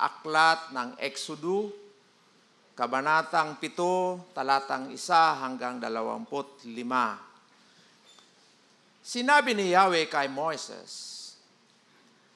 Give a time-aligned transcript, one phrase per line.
[0.00, 1.68] aklat ng Exodo,
[2.72, 4.96] Kabanatang 7, talatang 1
[5.44, 6.64] hanggang 25.
[9.04, 11.20] Sinabi ni Yahweh kay Moises,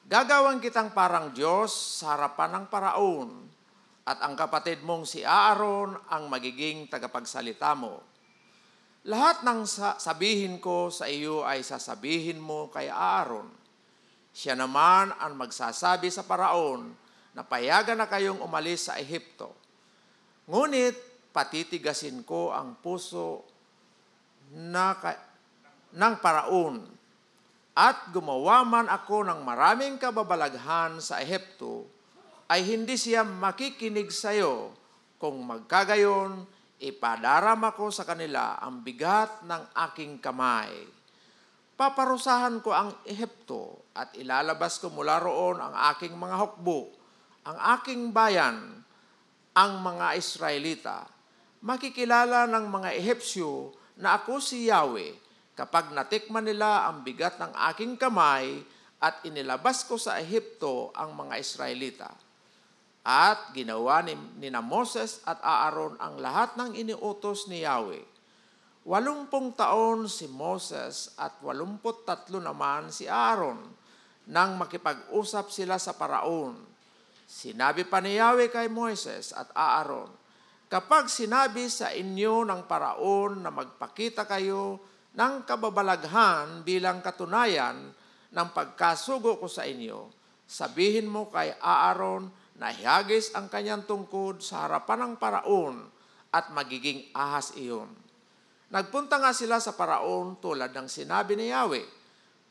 [0.05, 3.29] Gagawin kitang parang Diyos sa harapan ng paraon
[4.05, 8.05] at ang kapatid mong si Aaron ang magiging tagapagsalita mo.
[9.09, 9.65] Lahat ng
[9.97, 13.49] sabihin ko sa iyo ay sasabihin mo kay Aaron.
[14.29, 17.04] Siya naman ang magsasabi sa paraon
[17.35, 19.51] na payagan na kayong umalis sa Ehipto.
[20.47, 20.95] Ngunit
[21.35, 23.43] patitigasin ko ang puso
[24.55, 25.11] na ka,
[25.91, 26.95] ng paraon
[27.75, 31.83] at gumawa man ako ng maraming kababalaghan sa Ehipto,
[32.47, 34.71] ay hindi siya makikinig sa iyo
[35.19, 36.47] kung magkagayon,
[36.79, 40.71] ipadaram ako sa kanila ang bigat ng aking kamay.
[41.75, 46.95] Paparusahan ko ang Ehipto at ilalabas ko mula roon ang aking mga hukbo,
[47.45, 48.81] ang aking bayan,
[49.53, 51.05] ang mga Israelita.
[51.61, 53.69] Makikilala ng mga Ehipsyo
[54.01, 55.13] na ako si Yahweh
[55.53, 58.65] kapag natikman nila ang bigat ng aking kamay
[58.97, 62.09] at inilabas ko sa Ehipto ang mga Israelita.
[63.05, 68.01] At ginawa ni, ni na Moses at Aaron ang lahat ng iniutos ni Yahweh.
[68.89, 73.61] Walumpung taon si Moses at walumput tatlo naman si Aaron
[74.25, 76.74] nang makipag-usap sila sa paraon.
[77.25, 80.13] Sinabi pa ni Yahweh kay Moses at Aaron,
[80.65, 84.81] Kapag sinabi sa inyo ng paraon na magpakita kayo
[85.13, 87.93] ng kababalaghan bilang katunayan
[88.33, 90.11] ng pagkasugo ko sa inyo.
[90.45, 92.29] Sabihin mo kay Aaron
[92.59, 95.85] na hiyagis ang kanyang tungkod sa harapan ng paraon
[96.35, 97.87] at magiging ahas iyon.
[98.73, 101.87] Nagpunta nga sila sa paraon tulad ng sinabi ni Yahweh.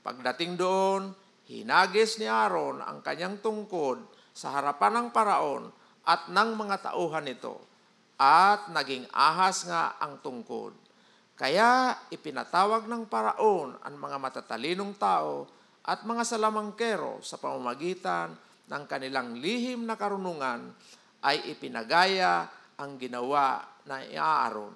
[0.00, 1.12] Pagdating doon,
[1.50, 4.00] hinagis ni Aaron ang kanyang tungkod
[4.34, 5.70] sa harapan ng paraon
[6.04, 7.56] at ng mga tauhan nito
[8.18, 10.74] at naging ahas nga ang tungkod.
[11.34, 15.46] Kaya ipinatawag ng paraon ang mga matatalinong tao
[15.82, 18.34] at mga salamangkero sa pamamagitan
[18.70, 20.70] ng kanilang lihim na karunungan
[21.24, 22.46] ay ipinagaya
[22.78, 24.72] ang ginawa na Aaron.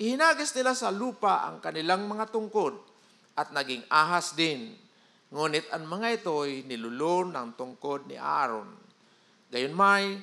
[0.00, 2.76] Ihinagis nila sa lupa ang kanilang mga tungkod
[3.36, 4.72] at naging ahas din.
[5.30, 8.66] Ngunit ang mga ito'y nilulon ng tungkod ni Aaron.
[9.50, 10.18] Gayunmay,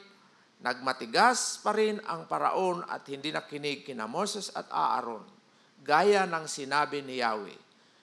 [0.59, 5.38] nagmatigas pa rin ang paraon at hindi nakinig kina Moses at Aaron
[5.88, 7.56] gaya ng sinabi ni Yahweh.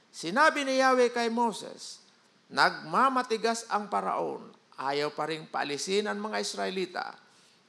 [0.09, 2.01] Sinabi ni Yahweh kay Moses,
[2.49, 4.49] nagmamatigas ang paraon,
[4.81, 7.07] ayaw pa rin paalisin ang mga Israelita.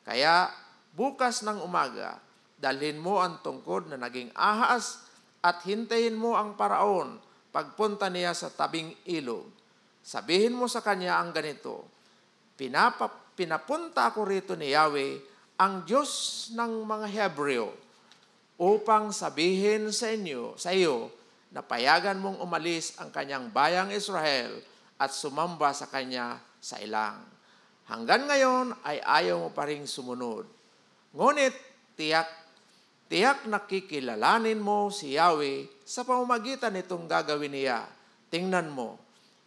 [0.08, 0.48] Kaya
[0.96, 2.22] bukas ng umaga,
[2.56, 5.04] dalhin mo ang tungkod na naging ahas
[5.44, 7.20] at hintayin mo ang paraon
[7.56, 9.48] pagpunta niya sa tabing ilog.
[10.04, 11.88] Sabihin mo sa kanya ang ganito,
[12.56, 15.20] Pinapa, pinapunta ako rito ni Yahweh,
[15.60, 17.72] ang Diyos ng mga Hebreo,
[18.56, 21.12] upang sabihin sa inyo, sa iyo,
[21.52, 24.60] na payagan mong umalis ang kanyang bayang Israel
[25.00, 27.24] at sumamba sa kanya sa ilang.
[27.88, 30.48] Hanggang ngayon ay ayaw mo pa rin sumunod.
[31.16, 31.56] Ngunit
[32.00, 32.28] tiyak,
[33.08, 37.86] tiyak nakikilalanin mo si Yahweh sa pamamagitan nitong gagawin niya.
[38.34, 38.98] Tingnan mo,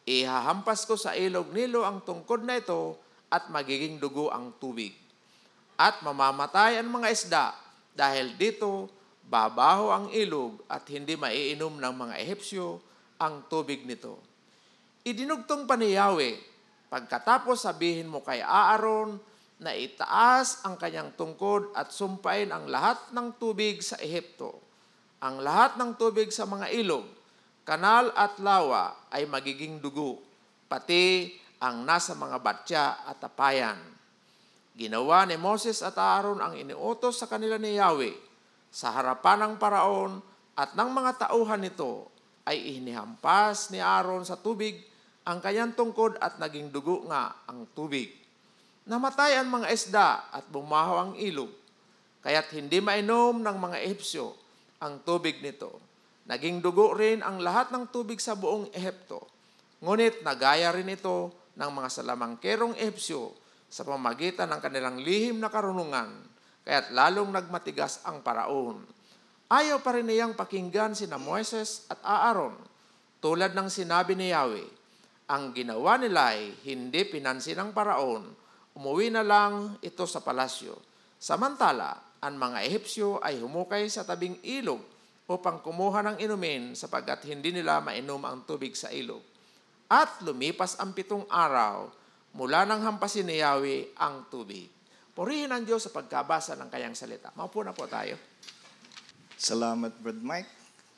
[0.06, 2.96] ihahampas ko sa ilog nilo ang tungkod na ito
[3.28, 4.94] at magiging dugo ang tubig.
[5.78, 7.46] At mamamatay ang mga isda
[7.94, 8.90] dahil dito
[9.28, 12.80] babaho ang ilog at hindi maiinom ng mga Ehipsyo
[13.20, 14.16] ang tubig nito.
[15.04, 16.40] Idinugtong pa ni Yahweh,
[16.88, 19.20] pagkatapos sabihin mo kay Aaron
[19.58, 24.54] na itaas ang kanyang tungkod at sumpain ang lahat ng tubig sa Ehipto.
[25.18, 27.02] Ang lahat ng tubig sa mga ilog,
[27.66, 30.22] kanal at lawa ay magiging dugo,
[30.70, 33.78] pati ang nasa mga batya at tapayan.
[34.78, 38.14] Ginawa ni Moses at Aaron ang iniutos sa kanila ni Yahweh
[38.70, 40.22] sa harapan ng paraon
[40.54, 42.14] at ng mga tauhan nito
[42.46, 44.78] ay inihampas ni Aaron sa tubig
[45.26, 48.17] ang kanyang tungkod at naging dugo nga ang tubig.
[48.88, 51.52] Namatay ang mga isda at bumaho ang ilog,
[52.24, 54.32] kaya't hindi mainom ng mga Ehipsyo
[54.80, 55.76] ang tubig nito.
[56.24, 59.28] Naging dugo rin ang lahat ng tubig sa buong Ehipto.
[59.84, 63.36] Ngunit nagaya rin ito ng mga salamangkerong Ehipsyo
[63.68, 66.24] sa pamagitan ng kanilang lihim na karunungan
[66.68, 68.84] kaya't lalong nagmatigas ang paraon.
[69.48, 72.52] Ayaw pa rin niyang pakinggan sina Moises at Aaron,
[73.24, 74.68] tulad ng sinabi ni Yahweh.
[75.32, 78.28] Ang ginawa nila ay hindi pinansin ng paraon,
[78.78, 80.78] umuwi na lang ito sa palasyo.
[81.18, 84.78] Samantala, ang mga Ehipsyo ay humukay sa tabing ilog
[85.26, 89.18] upang kumuha ng inumin sapagkat hindi nila mainom ang tubig sa ilog.
[89.90, 91.90] At lumipas ang pitong araw,
[92.38, 94.70] mula ng hampasin ni Yahweh ang tubig.
[95.10, 97.34] Purihin ang Diyos sa pagkabasa ng kayang salita.
[97.34, 98.14] Maupo na po tayo.
[99.34, 100.50] Salamat, Brad Mike.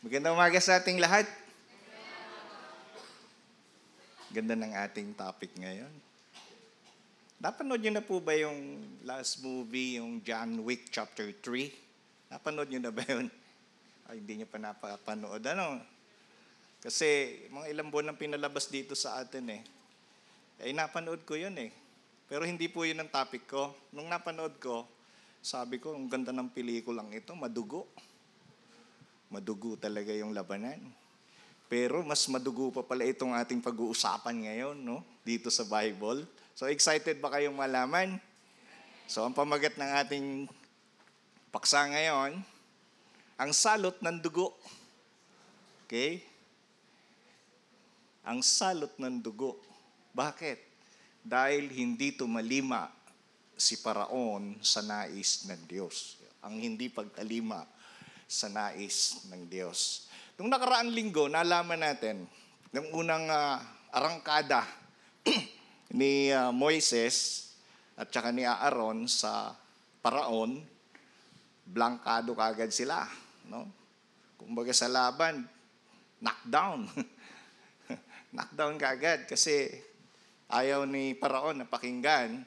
[0.04, 1.24] Magandang umaga sa ating lahat.
[4.28, 6.09] Ganda ng ating topic ngayon.
[7.40, 11.72] Napanood nyo na po ba yung last movie, yung John Wick Chapter 3?
[12.36, 13.32] Napanood nyo na ba yun?
[14.04, 15.40] Ay, hindi nyo pa napapanood.
[15.48, 15.80] Ano?
[16.84, 19.64] Kasi mga ilang buwan ang pinalabas dito sa atin eh.
[20.60, 21.72] Eh, napanood ko yun eh.
[22.28, 23.72] Pero hindi po yun ang topic ko.
[23.96, 24.84] Nung napanood ko,
[25.40, 27.88] sabi ko, ang ganda ng pelikulang ito, madugo.
[29.32, 30.76] Madugo talaga yung labanan.
[31.72, 35.00] Pero mas madugo pa pala itong ating pag-uusapan ngayon, no?
[35.24, 36.28] Dito sa Bible.
[36.60, 38.20] So excited ba kayong malaman?
[39.08, 40.26] So ang pamagat ng ating
[41.48, 42.36] paksa ngayon,
[43.40, 44.52] ang salot ng dugo.
[45.88, 46.20] Okay?
[48.28, 49.56] Ang salot ng dugo.
[50.12, 50.60] Bakit?
[51.24, 52.92] Dahil hindi tumalima
[53.56, 56.20] si Paraon sa nais ng Diyos.
[56.44, 57.64] Ang hindi pagtalima
[58.28, 60.12] sa nais ng Diyos.
[60.36, 62.28] Nung nakaraang linggo, nalaman natin,
[62.76, 63.56] ng unang uh,
[63.96, 64.68] arangkada
[65.90, 67.50] ni uh, Moises
[67.98, 69.54] at saka ni Aaron sa
[70.00, 70.62] paraon,
[71.66, 73.04] blankado kagad sila.
[73.50, 73.68] No?
[74.40, 75.44] Kumbaga sa laban,
[76.22, 76.88] knockdown.
[78.34, 79.68] knockdown kagad kasi
[80.50, 82.42] ayaw ni Paraon na pakinggan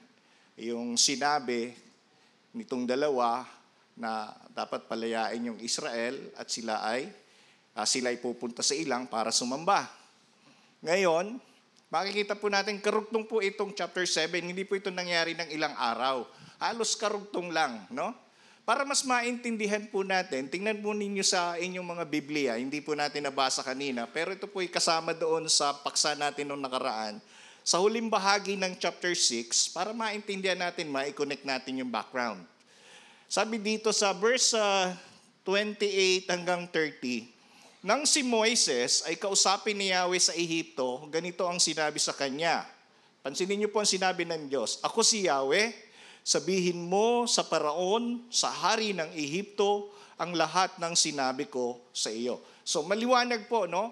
[0.55, 1.75] yung sinabi
[2.55, 3.43] nitong dalawa
[3.93, 7.09] na dapat palayain yung Israel at sila ay
[7.77, 9.89] uh, sila ay pupunta sa ilang para sumamba.
[10.83, 11.37] Ngayon,
[11.93, 16.25] makikita po natin karugtong po itong chapter 7, hindi po ito nangyari ng ilang araw.
[16.57, 18.17] Halos karugtong lang, no?
[18.65, 23.29] Para mas maintindihan po natin, tingnan po ninyo sa inyong mga Biblia, hindi po natin
[23.29, 27.21] nabasa kanina, pero ito po ay kasama doon sa paksa natin noong nakaraan.
[27.61, 32.41] Sa huling bahagi ng chapter 6, para maintindihan natin, ma-connect natin yung background.
[33.29, 34.95] Sabi dito sa verse uh,
[35.45, 37.42] 28 hanggang 30,
[37.83, 42.63] nang si Moises ay kausapin ni Yahweh sa Ehipto, ganito ang sinabi sa kanya.
[43.19, 44.79] Pansinin niyo po ang sinabi ng Diyos.
[44.87, 45.75] Ako si Yahweh,
[46.23, 52.39] sabihin mo sa paraon, sa hari ng Ehipto, ang lahat ng sinabi ko sa iyo.
[52.63, 53.91] So maliwanag po, no?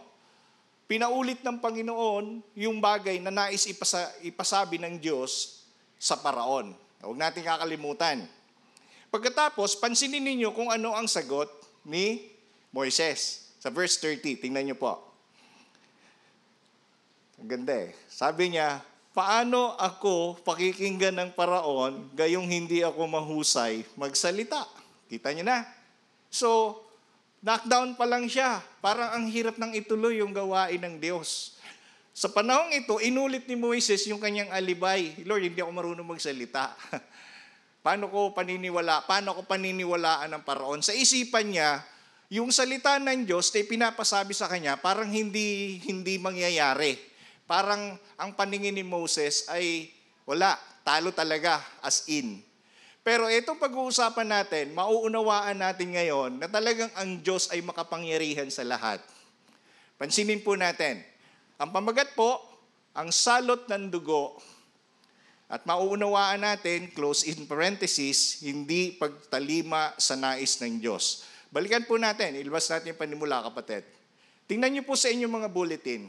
[0.88, 5.68] Pinaulit ng Panginoon yung bagay na nais ipasa, ipasabi ng Diyos
[6.00, 6.72] sa paraon.
[7.04, 8.24] Huwag natin kakalimutan.
[9.12, 11.52] Pagkatapos, pansinin ninyo kung ano ang sagot
[11.84, 12.32] ni
[12.72, 13.51] Moises.
[13.62, 14.98] Sa verse 30, tingnan nyo po.
[17.38, 17.94] Ang ganda eh.
[18.10, 18.82] Sabi niya,
[19.14, 24.66] paano ako pakikinggan ng paraon gayong hindi ako mahusay magsalita?
[25.06, 25.62] Kita niyo na.
[26.34, 26.82] So,
[27.46, 28.66] knockdown pa lang siya.
[28.82, 31.62] Parang ang hirap nang ituloy yung gawain ng Diyos.
[32.18, 35.22] Sa panahong ito, inulit ni Moises yung kanyang alibay.
[35.22, 36.74] Lord, hindi ako marunong magsalita.
[37.86, 39.06] Paano ko paniniwala?
[39.06, 40.82] Paano ko paniniwalaan ng paraon?
[40.82, 41.82] Sa isipan niya,
[42.32, 46.96] yung salita ng Diyos ay pinapasabi sa kanya parang hindi hindi mangyayari.
[47.44, 49.92] Parang ang paningin ni Moses ay
[50.24, 50.56] wala,
[50.88, 52.40] talo talaga as in.
[53.04, 59.04] Pero itong pag-uusapan natin, mauunawaan natin ngayon na talagang ang Diyos ay makapangyarihan sa lahat.
[60.00, 61.04] Pansinin po natin.
[61.60, 62.40] Ang pamagat po,
[62.96, 64.40] ang salot ng dugo
[65.52, 71.28] at mauunawaan natin, close in parenthesis, hindi pagtalima sa nais ng Diyos.
[71.52, 73.84] Balikan po natin, ilabas natin yung panimula, kapatid.
[74.48, 76.08] Tingnan niyo po sa inyong mga bulletin.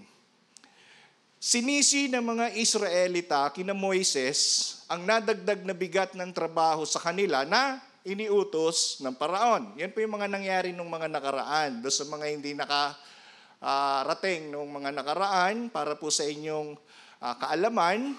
[1.42, 7.82] Sinisi ng mga Israelita kina Moises ang nadagdag na bigat ng trabaho sa kanila na
[8.06, 9.74] iniutos ng paraon.
[9.82, 11.82] Yan po yung mga nangyari nung mga nakaraan.
[11.82, 16.78] Doon sa mga hindi nakarating uh, nung mga nakaraan, para po sa inyong
[17.18, 18.14] uh, kaalaman,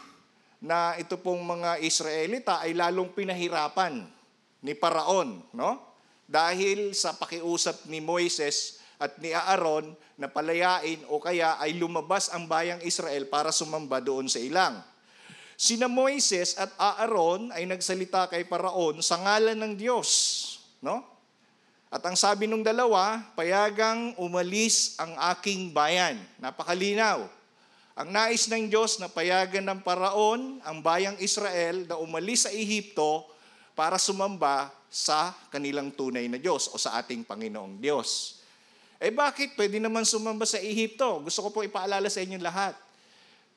[0.64, 4.04] na ito pong mga Israelita ay lalong pinahirapan
[4.64, 5.93] ni Paraon, no?
[6.26, 12.48] Dahil sa pakiusap ni Moises at ni Aaron na palayain o kaya ay lumabas ang
[12.48, 14.80] bayang Israel para sumamba doon sa ilang.
[15.60, 20.10] Sina Moises at Aaron ay nagsalita kay Paraon sa ngalan ng Diyos,
[20.82, 21.06] no?
[21.94, 26.18] At ang sabi ng dalawa, payagang umalis ang aking bayan.
[26.42, 27.22] Napakalinaw
[27.94, 33.22] ang nais ng Diyos na payagan ng paraon ang bayang Israel na umalis sa Ehipto
[33.78, 38.38] para sumamba sa kanilang tunay na Diyos o sa ating Panginoong Diyos.
[39.02, 41.26] Eh bakit pwede naman sumamba sa Ehipto?
[41.26, 42.78] Gusto ko po ipaalala sa inyo lahat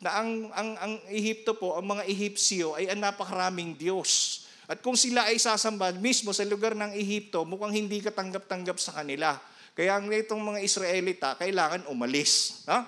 [0.00, 4.42] na ang, ang, ang Ehipto po, ang mga Ehipsyo ay ang napakaraming Diyos.
[4.64, 9.36] At kung sila ay sasamba mismo sa lugar ng Ehipto, mukhang hindi katanggap-tanggap sa kanila.
[9.76, 12.64] Kaya ang itong mga Israelita, kailangan umalis.
[12.64, 12.80] No?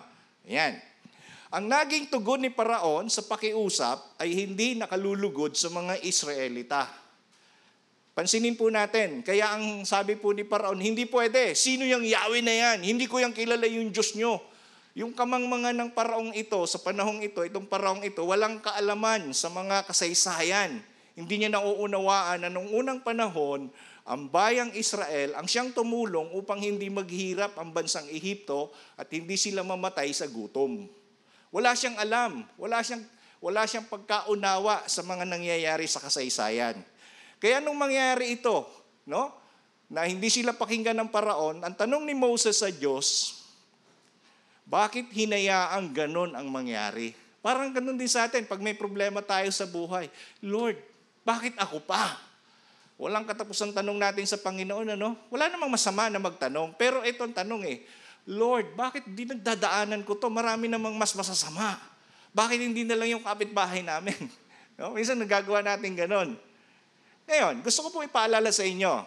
[0.48, 0.80] Ayan.
[1.52, 7.07] Ang naging tugon ni Paraon sa pakiusap ay hindi nakalulugod sa mga Israelita.
[8.18, 11.54] Pansinin po natin, kaya ang sabi po ni Paraon, hindi pwede.
[11.54, 12.82] Sino yung Yahweh na yan?
[12.82, 14.42] Hindi ko yung kilala yung Diyos nyo.
[14.98, 19.86] Yung kamangmangan ng paraong ito, sa panahong ito, itong paraong ito, walang kaalaman sa mga
[19.86, 20.82] kasaysayan.
[21.14, 23.70] Hindi niya nauunawaan na nung unang panahon,
[24.02, 29.62] ang bayang Israel ang siyang tumulong upang hindi maghirap ang bansang Ehipto at hindi sila
[29.62, 30.90] mamatay sa gutom.
[31.54, 33.06] Wala siyang alam, wala siyang,
[33.38, 36.82] wala siyang pagkaunawa sa mga nangyayari sa kasaysayan.
[37.38, 38.66] Kaya nung mangyari ito,
[39.06, 39.30] no,
[39.88, 43.38] na hindi sila pakinggan ng paraon, ang tanong ni Moses sa Diyos,
[44.68, 47.16] bakit hinayaang ganon ang mangyari?
[47.40, 50.12] Parang ganon din sa atin pag may problema tayo sa buhay.
[50.44, 50.76] Lord,
[51.24, 52.20] bakit ako pa?
[53.00, 55.16] Walang katapusang tanong natin sa Panginoon, ano?
[55.32, 56.74] Wala namang masama na magtanong.
[56.76, 57.86] Pero ito ang tanong eh,
[58.28, 60.28] Lord, bakit di nagdadaanan ko to?
[60.28, 61.80] Marami namang mas masasama.
[62.36, 64.16] Bakit hindi na lang yung kapitbahay namin?
[64.78, 64.94] No?
[64.94, 66.38] Minsan nagagawa natin ganon.
[67.28, 69.04] Ngayon, gusto ko po ipaalala sa inyo.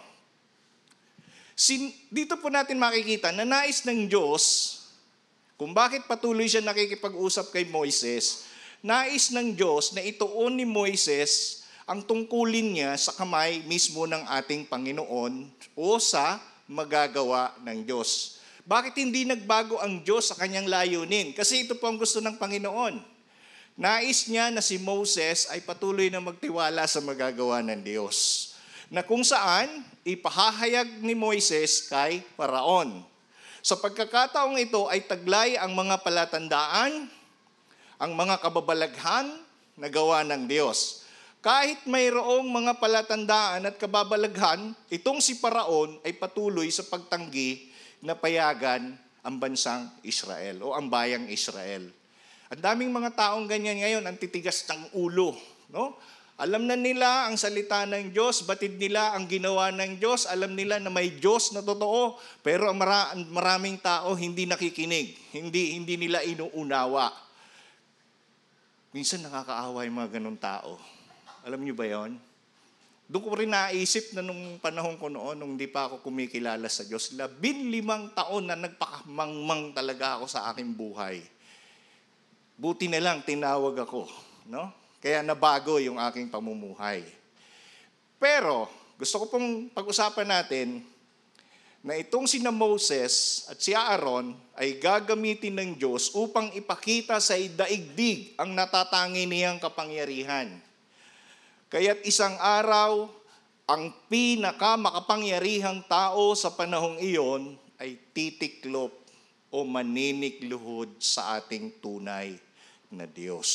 [1.57, 4.77] Sin, dito po natin makikita na nais ng Diyos,
[5.57, 8.45] kung bakit patuloy siya nakikipag-usap kay Moises,
[8.85, 14.69] nais ng Diyos na ituon ni Moises ang tungkulin niya sa kamay mismo ng ating
[14.69, 16.37] Panginoon o sa
[16.69, 18.37] magagawa ng Diyos.
[18.63, 21.33] Bakit hindi nagbago ang Diyos sa kanyang layunin?
[21.33, 23.10] Kasi ito po ang gusto ng Panginoon.
[23.81, 28.53] Nais niya na si Moses ay patuloy na magtiwala sa magagawa ng Diyos.
[28.93, 33.01] Na kung saan ipahahayag ni Moises kay Paraon.
[33.65, 37.09] Sa pagkakataong ito ay taglay ang mga palatandaan,
[37.97, 39.33] ang mga kababalaghan
[39.73, 41.01] na gawa ng Diyos.
[41.41, 47.73] Kahit mayroong mga palatandaan at kababalaghan, itong si Paraon ay patuloy sa pagtanggi
[48.05, 48.93] na payagan
[49.25, 52.00] ang bansang Israel o ang bayang Israel.
[52.51, 55.39] Ang daming mga taong ganyan ngayon, ang titigas ng ulo.
[55.71, 55.95] No?
[56.35, 60.81] Alam na nila ang salita ng Diyos, batid nila ang ginawa ng Diyos, alam nila
[60.83, 67.13] na may Diyos na totoo, pero mara- maraming tao hindi nakikinig, hindi, hindi nila inuunawa.
[68.91, 70.75] Minsan nakakaawa yung mga ganun tao.
[71.47, 72.19] Alam niyo ba yon?
[73.07, 76.83] Doon ko rin naisip na nung panahon ko noon, nung hindi pa ako kumikilala sa
[76.83, 81.23] Diyos, labin limang taon na nagpakamangmang talaga ako sa aking buhay.
[82.61, 84.05] Buti na lang tinawag ako,
[84.45, 84.69] no?
[85.01, 87.01] Kaya nabago yung aking pamumuhay.
[88.21, 88.69] Pero,
[89.01, 90.85] gusto ko pong pag-usapan natin
[91.81, 98.37] na itong sina Moses at si Aaron ay gagamitin ng Diyos upang ipakita sa daigdig
[98.37, 100.53] ang natatangi niyang kapangyarihan.
[101.73, 103.09] Kaya't isang araw,
[103.65, 108.93] ang pinakamakapangyarihang tao sa panahong iyon ay titiklop
[109.49, 112.37] o maninikluhod sa ating tunay
[112.91, 113.49] na Diyos.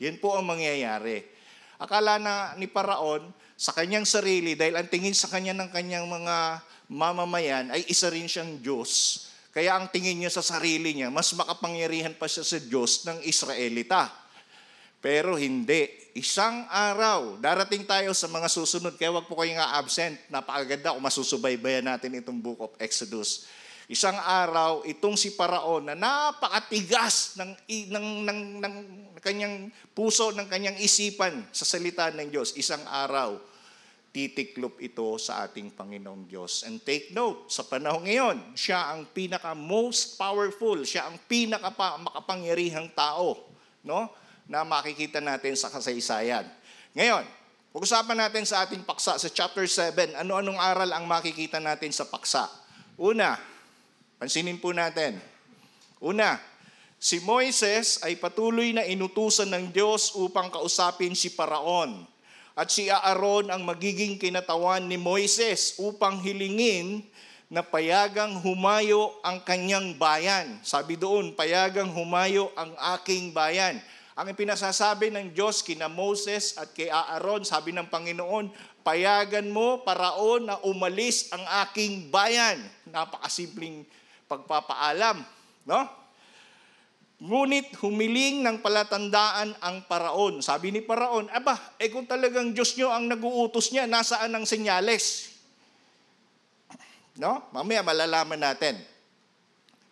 [0.00, 1.22] Yan po ang mangyayari.
[1.80, 3.28] Akala na ni Paraon
[3.60, 8.24] sa kanyang sarili, dahil ang tingin sa kanya ng kanyang mga mamamayan ay isa rin
[8.24, 9.24] siyang Diyos.
[9.52, 14.08] Kaya ang tingin niya sa sarili niya, mas makapangyarihan pa siya sa Diyos ng Israelita.
[15.00, 15.88] Pero hindi.
[16.16, 20.18] Isang araw, darating tayo sa mga susunod, kaya wag po kayong absent.
[20.28, 23.48] Napakaganda kung masusubaybayan natin itong book of Exodus.
[23.90, 27.58] Isang araw, itong si Paraon na napakatigas ng,
[27.90, 28.74] ng, ng, ng
[29.18, 32.54] kanyang puso, ng kanyang isipan sa salita ng Diyos.
[32.54, 33.42] Isang araw,
[34.14, 36.62] titiklop ito sa ating Panginoong Diyos.
[36.70, 42.94] And take note, sa panahon ngayon, siya ang pinaka most powerful, siya ang pinaka makapangyarihang
[42.94, 43.42] tao,
[43.82, 44.06] no?
[44.46, 46.46] na makikita natin sa kasaysayan.
[46.94, 47.26] Ngayon,
[47.74, 52.46] pag-usapan natin sa ating paksa sa chapter 7, ano-anong aral ang makikita natin sa paksa.
[52.94, 53.50] Una,
[54.20, 55.16] pansinin po natin.
[55.96, 56.36] Una,
[57.00, 62.04] si Moises ay patuloy na inutusan ng Diyos upang kausapin si Paraon.
[62.52, 67.00] At si Aaron ang magiging kinatawan ni Moises upang hilingin
[67.48, 70.60] na payagang humayo ang kanyang bayan.
[70.60, 73.80] Sabi doon, payagang humayo ang aking bayan.
[74.12, 78.52] Ang pinasasabi ng Diyos kina Moses at kay Aaron, sabi ng Panginoon,
[78.84, 82.60] payagan mo, paraon, na umalis ang aking bayan.
[82.84, 83.88] Napakasimpleng
[84.30, 85.26] pagpapaalam.
[85.66, 85.80] No?
[87.18, 90.38] Ngunit humiling ng palatandaan ang paraon.
[90.40, 95.34] Sabi ni paraon, aba, eh kung talagang Diyos nyo ang naguutos niya, nasaan ang senyales?
[97.18, 97.50] No?
[97.50, 98.78] Mamaya malalaman natin.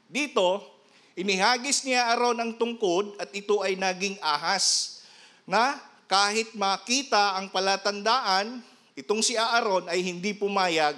[0.09, 0.79] Dito,
[1.19, 5.03] Inihagis niya Aaron ang tungkod at ito ay naging ahas
[5.43, 5.75] na
[6.07, 8.63] kahit makita ang palatandaan,
[8.95, 10.95] itong si Aaron ay hindi pumayag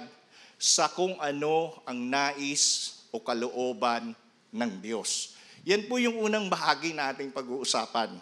[0.61, 4.15] sa kung ano ang nais o kalooban
[4.51, 5.35] ng Diyos.
[5.67, 8.17] Yan po yung unang bahagi nating pag-uusapan.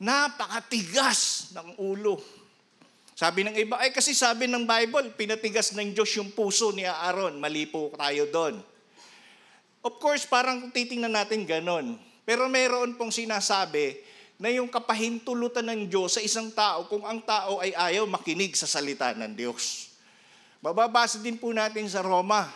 [0.00, 2.18] Napakatigas ng ulo.
[3.12, 7.36] Sabi ng iba, ay kasi sabi ng Bible, pinatigas ng Diyos yung puso ni Aaron.
[7.36, 8.58] Mali po tayo doon.
[9.84, 12.00] Of course, parang titingnan natin ganon.
[12.22, 13.98] Pero meron pong sinasabi
[14.40, 18.66] na yung kapahintulutan ng Diyos sa isang tao kung ang tao ay ayaw makinig sa
[18.66, 19.94] salita ng Diyos.
[20.62, 22.50] Mababasa din po natin sa Roma.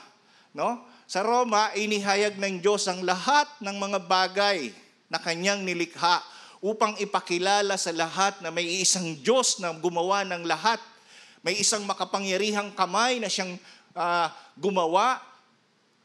[0.50, 0.82] No?
[1.06, 4.74] Sa Roma, inihayag ng Diyos ang lahat ng mga bagay
[5.06, 6.18] na kanyang nilikha
[6.58, 10.82] upang ipakilala sa lahat na may isang Diyos na gumawa ng lahat.
[11.46, 13.54] May isang makapangyarihang kamay na siyang
[13.94, 14.26] uh,
[14.58, 15.22] gumawa,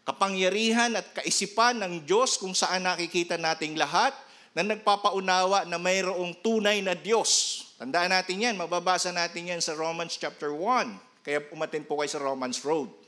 [0.05, 4.13] kapangyarihan at kaisipan ng Diyos kung saan nakikita nating lahat
[4.53, 7.73] na nagpapaunawa na mayroong tunay na Diyos.
[7.81, 11.25] Tandaan natin yan, mababasa natin yan sa Romans chapter 1.
[11.25, 13.00] Kaya umatin po kayo sa Romans Road.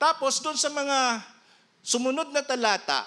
[0.00, 1.20] Tapos doon sa mga
[1.84, 3.04] sumunod na talata,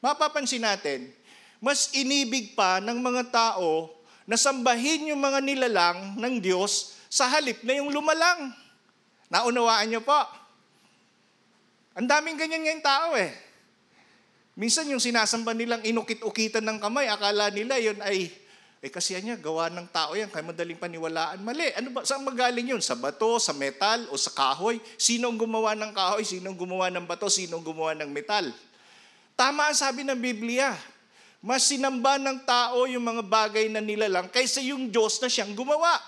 [0.00, 1.12] mapapansin natin,
[1.60, 3.92] mas inibig pa ng mga tao
[4.24, 8.56] na sambahin yung mga nilalang ng Diyos sa halip na yung lumalang.
[9.28, 10.16] Naunawaan niyo po?
[11.92, 13.36] Ang daming ganyan ngayong tao eh.
[14.56, 18.32] Minsan yung sinasamba nilang inukit-ukitan ng kamay, akala nila yun ay,
[18.78, 21.42] eh kasi niya, gawa ng tao yan, kaya madaling paniwalaan.
[21.42, 21.74] Mali.
[21.74, 22.06] Ano ba?
[22.06, 22.78] Saan magaling yun?
[22.78, 24.78] Sa bato, sa metal, o sa kahoy?
[24.94, 26.22] Sino ang gumawa ng kahoy?
[26.22, 27.26] Sino ang gumawa ng bato?
[27.26, 28.54] Sino ang gumawa ng metal?
[29.34, 30.78] Tama ang sabi ng Biblia.
[31.42, 35.98] Mas sinamba ng tao yung mga bagay na nilalang kaysa yung Diyos na siyang gumawa.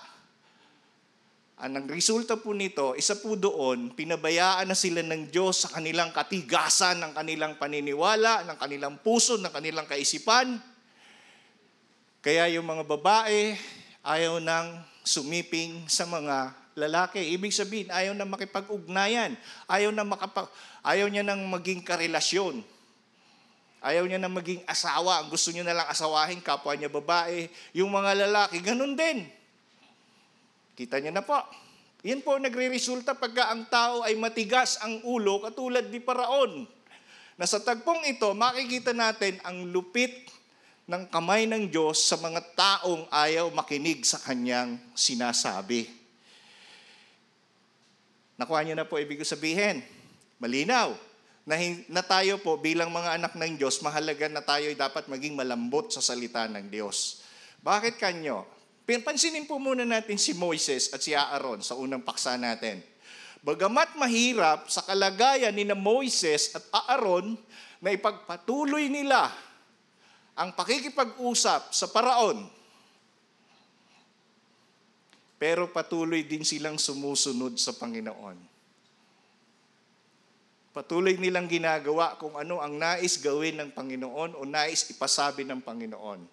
[1.61, 7.03] Ang resulta po nito, isa po doon, pinabayaan na sila ng Diyos sa kanilang katigasan,
[7.03, 10.70] ng kanilang paniniwala, ng kanilang puso, ng kanilang kaisipan.
[12.21, 13.57] Kaya yung mga babae,
[14.05, 17.17] ayaw nang sumiping sa mga lalaki.
[17.33, 19.33] Ibig sabihin, ayaw na makipag-ugnayan.
[19.65, 20.45] Ayaw, na makapag,
[20.85, 22.61] ayaw niya nang maging karelasyon.
[23.81, 25.25] Ayaw niya na maging asawa.
[25.25, 27.49] Ang gusto niya na lang asawahin, kapwa niya babae.
[27.73, 29.25] Yung mga lalaki, ganun din.
[30.77, 31.41] Kita niyo na po.
[32.05, 36.69] Yan po nagre-resulta pagka ang tao ay matigas ang ulo katulad ni Paraon.
[37.33, 40.29] Na sa tagpong ito, makikita natin ang lupit
[40.91, 45.87] ng kamay ng Diyos sa mga taong ayaw makinig sa kanyang sinasabi.
[48.35, 49.79] Nakuha niyo na po ibig sabihin.
[50.35, 50.91] Malinaw
[51.47, 51.55] na,
[51.87, 55.87] na tayo po bilang mga anak ng Diyos, mahalaga na tayo ay dapat maging malambot
[55.95, 57.23] sa salita ng Diyos.
[57.63, 58.43] Bakit kanyo?
[58.83, 62.83] Pansinin po muna natin si Moises at si Aaron sa unang paksa natin.
[63.39, 67.39] Bagamat mahirap sa kalagayan ni na Moises at Aaron
[67.79, 69.31] na ipagpatuloy nila
[70.35, 72.47] ang pakikipag-usap sa paraon,
[75.41, 78.37] pero patuloy din silang sumusunod sa Panginoon.
[80.71, 86.23] Patuloy nilang ginagawa kung ano ang nais gawin ng Panginoon o nais ipasabi ng Panginoon.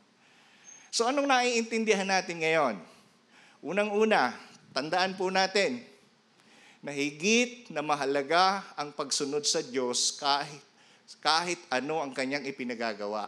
[0.95, 2.79] So anong naiintindihan natin ngayon?
[3.65, 4.37] Unang-una,
[4.71, 5.83] tandaan po natin
[6.79, 10.63] na higit na mahalaga ang pagsunod sa Diyos kahit,
[11.19, 13.27] kahit ano ang kanyang ipinagagawa.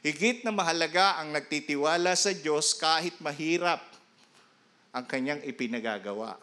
[0.00, 3.84] Higit na mahalaga ang nagtitiwala sa Diyos kahit mahirap
[4.96, 6.40] ang kanyang ipinagagawa.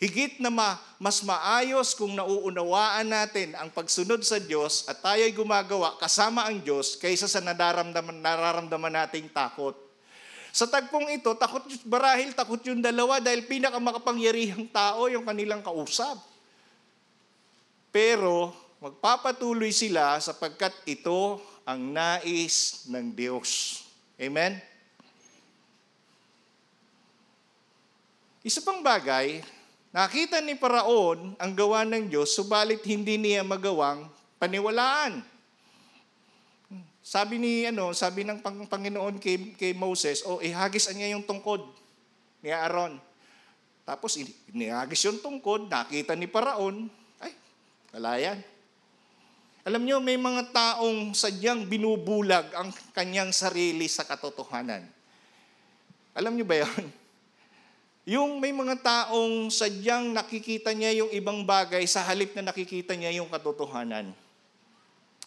[0.00, 5.30] Higit na ma, mas maayos kung nauunawaan natin ang pagsunod sa Diyos at tayo ay
[5.30, 9.76] gumagawa kasama ang Diyos kaysa sa nararamdaman, nararamdaman nating takot.
[10.50, 16.18] Sa tagpong ito, takot barahil takot yung dalawa dahil pinakamakapangyarihang tao yung kanilang kausap.
[17.94, 18.50] Pero
[18.82, 23.82] magpapatuloy sila sapagkat ito ang nais ng Diyos.
[24.16, 24.60] Amen?
[28.40, 29.44] Isa pang bagay,
[29.90, 34.06] Nakita ni Paraon ang gawa ng Diyos, subalit hindi niya magawang
[34.38, 35.18] paniwalaan.
[37.02, 38.38] Sabi ni ano, sabi ng
[38.70, 41.66] Panginoon kay, kay Moses, oh, ihagisan niya yung tungkod
[42.38, 43.02] ni Aaron.
[43.82, 44.14] Tapos
[44.54, 46.86] inihagis yung tungkod, nakita ni Paraon,
[47.18, 47.34] ay,
[47.90, 48.38] wala yan.
[49.60, 54.88] Alam niyo, may mga taong sadyang binubulag ang kanyang sarili sa katotohanan.
[56.16, 56.84] Alam niyo ba yan?
[58.16, 63.12] Yung may mga taong sadyang nakikita niya yung ibang bagay sa halip na nakikita niya
[63.20, 64.10] yung katotohanan.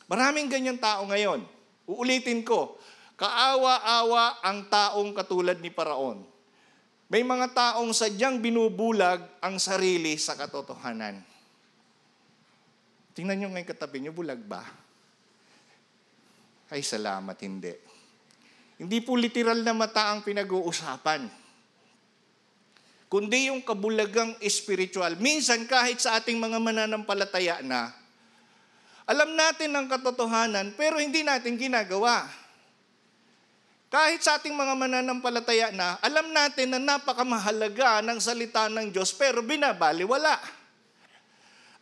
[0.10, 1.46] Maraming ganyan tao ngayon.
[1.88, 2.76] Uulitin ko,
[3.16, 6.28] kaawa-awa ang taong katulad ni Paraon.
[7.08, 11.22] May mga taong sadyang binubulag ang sarili sa katotohanan.
[13.14, 14.66] Tingnan nyo ngayon katabi nyo, bulag ba?
[16.74, 17.74] Ay, salamat, hindi.
[18.82, 21.44] Hindi po literal na mata ang pinag-uusapan
[23.14, 25.14] kundi yung kabulagang espiritual.
[25.22, 27.94] Minsan kahit sa ating mga mananampalataya na,
[29.06, 32.24] Alam natin ang katotohanan, pero hindi natin ginagawa.
[33.92, 39.44] Kahit sa ating mga mananampalataya na, alam natin na napakamahalaga ng salita ng Diyos, pero
[39.44, 40.40] binabaliwala.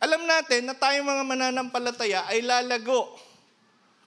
[0.02, 3.14] Alam natin na tayong mga mananampalataya ay lalago.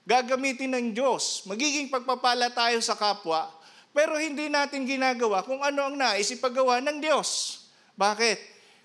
[0.04, 1.48] Gagamitin ng Diyos.
[1.48, 3.48] Magiging pagpapala tayo sa kapwa,
[3.96, 7.64] pero hindi natin ginagawa kung ano ang nais ipagawa ng Diyos.
[7.96, 8.38] Bakit?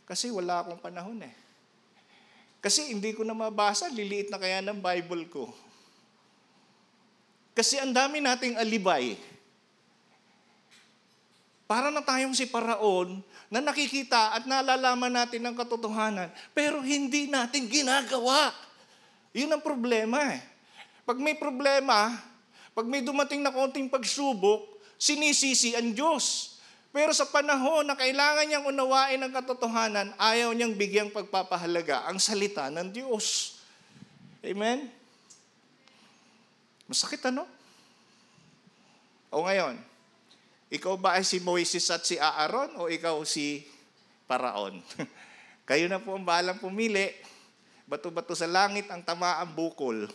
[0.07, 1.35] Kasi wala akong panahon eh.
[2.63, 5.51] Kasi hindi ko na mabasa, liliit na kaya ng Bible ko.
[7.51, 9.19] Kasi ang dami nating alibay.
[11.71, 17.71] Para na tayong si Paraon na nakikita at nalalaman natin ang katotohanan, pero hindi natin
[17.71, 18.51] ginagawa.
[19.31, 20.43] Yun ang problema eh.
[21.07, 22.11] Pag may problema,
[22.75, 26.59] pag may dumating na konting pagsubok, sinisisi ang Diyos.
[26.91, 32.67] Pero sa panahon na kailangan niyang unawain ang katotohanan, ayaw niyang bigyang pagpapahalaga ang salita
[32.67, 33.55] ng Diyos.
[34.43, 34.91] Amen?
[36.91, 37.47] Masakit ano?
[39.31, 39.79] O ngayon,
[40.71, 43.67] ikaw ba ay si Moises at si Aaron o ikaw si
[44.23, 44.79] Paraon?
[45.69, 47.11] Kayo na po ang bahalang pumili.
[47.83, 50.07] Bato-bato sa langit ang tamaang bukol.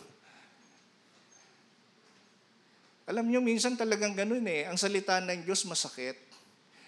[3.05, 4.65] Alam nyo, minsan talagang ganun eh.
[4.65, 6.17] Ang salita ng Diyos masakit.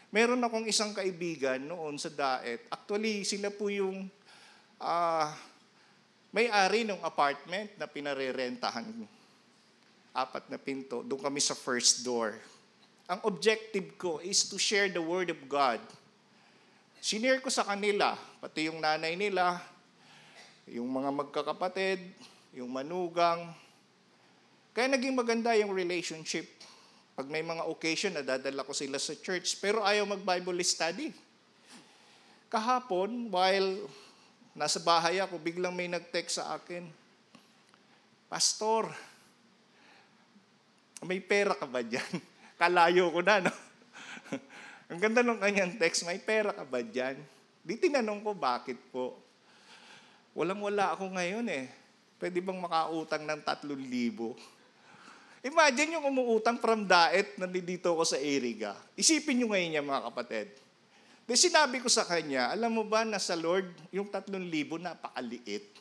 [0.10, 2.66] Meron akong isang kaibigan noon sa Daet.
[2.74, 4.10] Actually, sila po yung
[4.82, 5.30] ah,
[6.34, 8.90] may-ari ng apartment na pinarerentahan.
[10.10, 11.06] Apat na pinto.
[11.06, 12.34] Doon kami sa first door.
[13.10, 15.82] Ang objective ko is to share the Word of God.
[17.02, 19.58] Sinare ko sa kanila, pati yung nanay nila,
[20.69, 22.06] yung mga magkakapatid,
[22.54, 23.50] yung manugang.
[24.78, 26.45] Kaya naging maganda yung relationship.
[27.17, 31.10] Pag may mga occasion, nadadala ko sila sa church, pero ayaw mag-Bible study.
[32.45, 33.89] Kahapon, while
[34.54, 36.86] nasa bahay ako, biglang may nag-text sa akin,
[38.30, 38.86] Pastor,
[41.02, 42.22] may pera ka ba dyan?
[42.60, 43.54] Kalayo ko na, no?
[44.91, 47.15] Ang ganda nung kanyang text, may pera ka ba dyan?
[47.63, 49.15] Di tinanong ko, bakit po?
[50.36, 51.72] Walang-wala ako ngayon eh.
[52.19, 53.80] Pwede bang makautang ng 3,000?
[55.39, 58.76] Imagine yung umuutang from Daet na dito ako sa Eriga.
[59.00, 60.52] Isipin nyo ngayon yan mga kapatid.
[61.24, 64.36] Di sinabi ko sa kanya, alam mo ba na sa Lord, yung 3,000
[64.84, 65.80] napakaliit.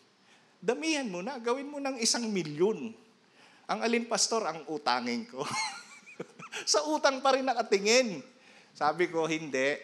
[0.62, 2.94] Damihan mo na, gawin mo ng isang milyon.
[3.66, 5.42] Ang alin pastor, ang utangin ko.
[6.64, 8.22] sa utang pa rin nakatingin.
[8.74, 9.78] Sabi ko, hindi.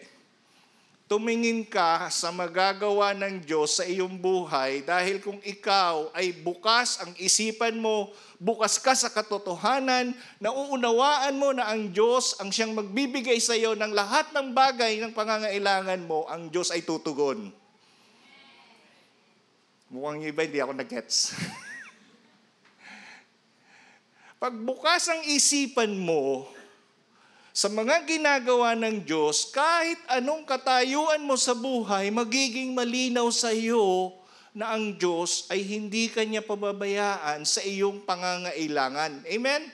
[1.05, 7.13] Tumingin ka sa magagawa ng Diyos sa iyong buhay dahil kung ikaw ay bukas ang
[7.21, 8.09] isipan mo,
[8.41, 13.93] bukas ka sa katotohanan, nauunawaan mo na ang Diyos ang siyang magbibigay sa iyo ng
[13.93, 17.53] lahat ng bagay ng pangangailangan mo, ang Diyos ay tutugon.
[19.93, 21.37] Mukhang iba, hindi ako nag-gets.
[24.41, 26.49] Pag bukas ang isipan mo
[27.55, 34.11] sa mga ginagawa ng Diyos, kahit anong katayuan mo sa buhay, magiging malinaw sa iyo
[34.51, 39.23] na ang Diyos ay hindi kanya pababayaan sa iyong pangangailangan.
[39.31, 39.71] Amen?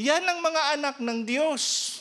[0.00, 2.00] Yan ang mga anak ng Diyos.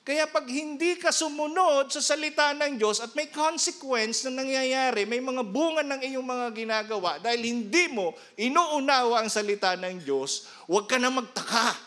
[0.00, 5.20] Kaya pag hindi ka sumunod sa salita ng Diyos at may consequence na nangyayari, may
[5.20, 10.88] mga bunga ng iyong mga ginagawa dahil hindi mo inuunawa ang salita ng Diyos, huwag
[10.88, 11.85] ka na magtaka.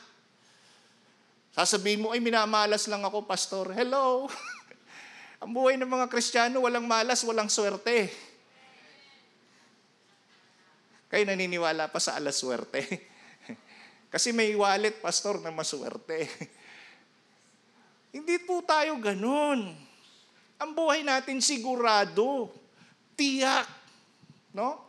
[1.53, 3.73] Sasabihin mo, ay minamalas lang ako, pastor.
[3.73, 4.29] Hello!
[5.41, 8.09] ang buhay ng mga Kristiyano, walang malas, walang swerte.
[11.09, 12.85] Kayo naniniwala pa sa alas swerte.
[14.13, 16.25] Kasi may wallet, pastor, na maswerte.
[18.15, 19.69] Hindi po tayo ganun.
[20.57, 22.49] Ang buhay natin sigurado,
[23.13, 23.69] tiyak,
[24.53, 24.88] no?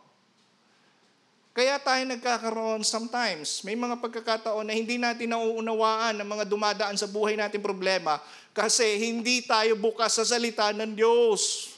[1.51, 7.11] Kaya tayo nagkakaroon sometimes, may mga pagkakataon na hindi natin nauunawaan ang mga dumadaan sa
[7.11, 8.23] buhay natin problema
[8.55, 11.75] kasi hindi tayo bukas sa salita ng Diyos.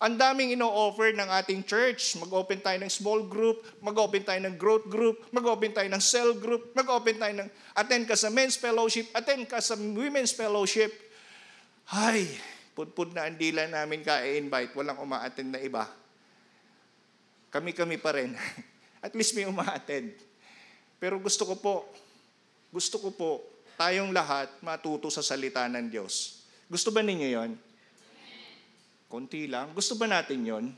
[0.00, 2.16] Ang daming ino-offer ng ating church.
[2.18, 6.72] Mag-open tayo ng small group, mag-open tayo ng growth group, mag-open tayo ng cell group,
[6.72, 10.90] mag-open tayo ng attend ka sa men's fellowship, attend ka sa women's fellowship.
[11.92, 12.26] Ay,
[12.74, 15.84] pudpud na ang dila namin ka-invite, walang uma-attend na iba.
[17.52, 18.34] Kami-kami pa rin.
[19.00, 20.12] At least may uma-attend.
[21.00, 21.74] Pero gusto ko po,
[22.68, 23.30] gusto ko po,
[23.80, 26.44] tayong lahat matuto sa salita ng Diyos.
[26.68, 27.50] Gusto ba ninyo yon?
[29.08, 29.72] Konti lang.
[29.72, 30.70] Gusto ba natin yon?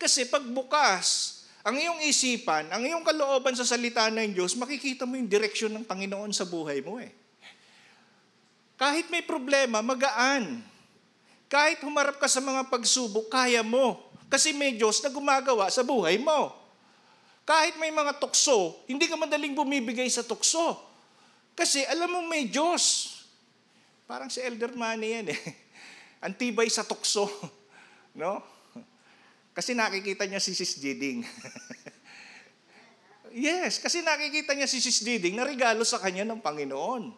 [0.00, 5.18] Kasi pag bukas, ang iyong isipan, ang iyong kalooban sa salita ng Diyos, makikita mo
[5.18, 7.12] yung direksyon ng Panginoon sa buhay mo eh.
[8.80, 10.64] Kahit may problema, magaan.
[11.52, 14.08] Kahit humarap ka sa mga pagsubok, kaya mo.
[14.32, 16.59] Kasi may Diyos na gumagawa sa buhay mo.
[17.50, 20.78] Kahit may mga tukso, hindi ka madaling bumibigay sa tukso.
[21.58, 23.10] Kasi alam mo may Diyos.
[24.06, 25.40] Parang si Elder Manny yan eh.
[26.30, 27.26] Antibay sa tukso.
[28.10, 28.42] No?
[29.54, 31.22] Kasi nakikita niya si Sis Diding.
[33.46, 37.14] yes, kasi nakikita niya si Sis Diding na regalo sa kanya ng Panginoon.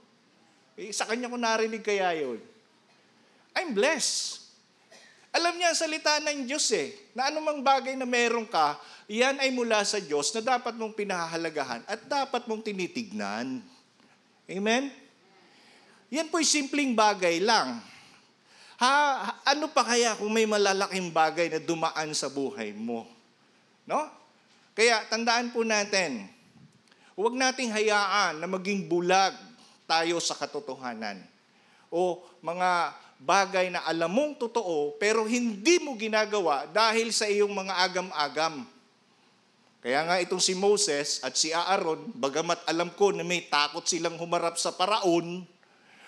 [0.77, 2.45] Eh, sa kanya ko narinig kaya yun.
[3.57, 4.45] I'm blessed.
[5.33, 8.77] Alam niya ang salita ng Diyos eh, na anumang bagay na meron ka,
[9.11, 13.63] yan ay mula sa Diyos na dapat mong pinahahalagahan at dapat mong tinitignan.
[14.47, 14.93] Amen?
[16.13, 17.81] Yan po'y simpleng bagay lang.
[18.83, 18.93] Ha,
[19.47, 23.07] ano pa kaya kung may malalaking bagay na dumaan sa buhay mo?
[23.87, 24.11] No?
[24.75, 26.27] Kaya tandaan po natin,
[27.15, 29.37] huwag nating hayaan na maging bulag
[29.85, 31.21] tayo sa katotohanan.
[31.93, 37.75] O mga bagay na alam mong totoo pero hindi mo ginagawa dahil sa iyong mga
[37.87, 38.67] agam-agam.
[39.83, 44.15] Kaya nga itong si Moses at si Aaron, bagamat alam ko na may takot silang
[44.15, 45.43] humarap sa paraon,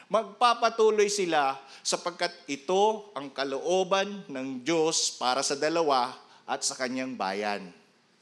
[0.06, 6.14] magpapatuloy sila sapagkat ito ang kalooban ng Diyos para sa dalawa
[6.46, 7.66] at sa kanyang bayan.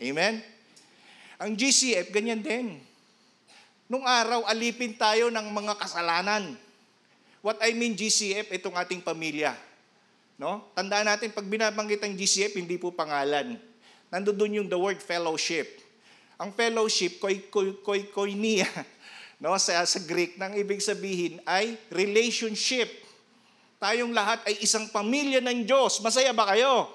[0.01, 0.41] Amen?
[1.37, 2.81] Ang GCF, ganyan din.
[3.93, 6.57] Nung araw, alipin tayo ng mga kasalanan.
[7.45, 9.53] What I mean GCF, itong ating pamilya.
[10.41, 10.65] No?
[10.73, 13.61] Tandaan natin, pag binabanggit ang GCF, hindi po pangalan.
[14.13, 15.81] Nandoon yung the word fellowship.
[16.37, 18.69] Ang fellowship, koi, koi, koi, koinia,
[19.41, 19.57] no?
[19.57, 22.93] sa, sa Greek, nang ibig sabihin ay relationship.
[23.81, 25.97] Tayong lahat ay isang pamilya ng Diyos.
[26.05, 26.93] Masaya ba kayo?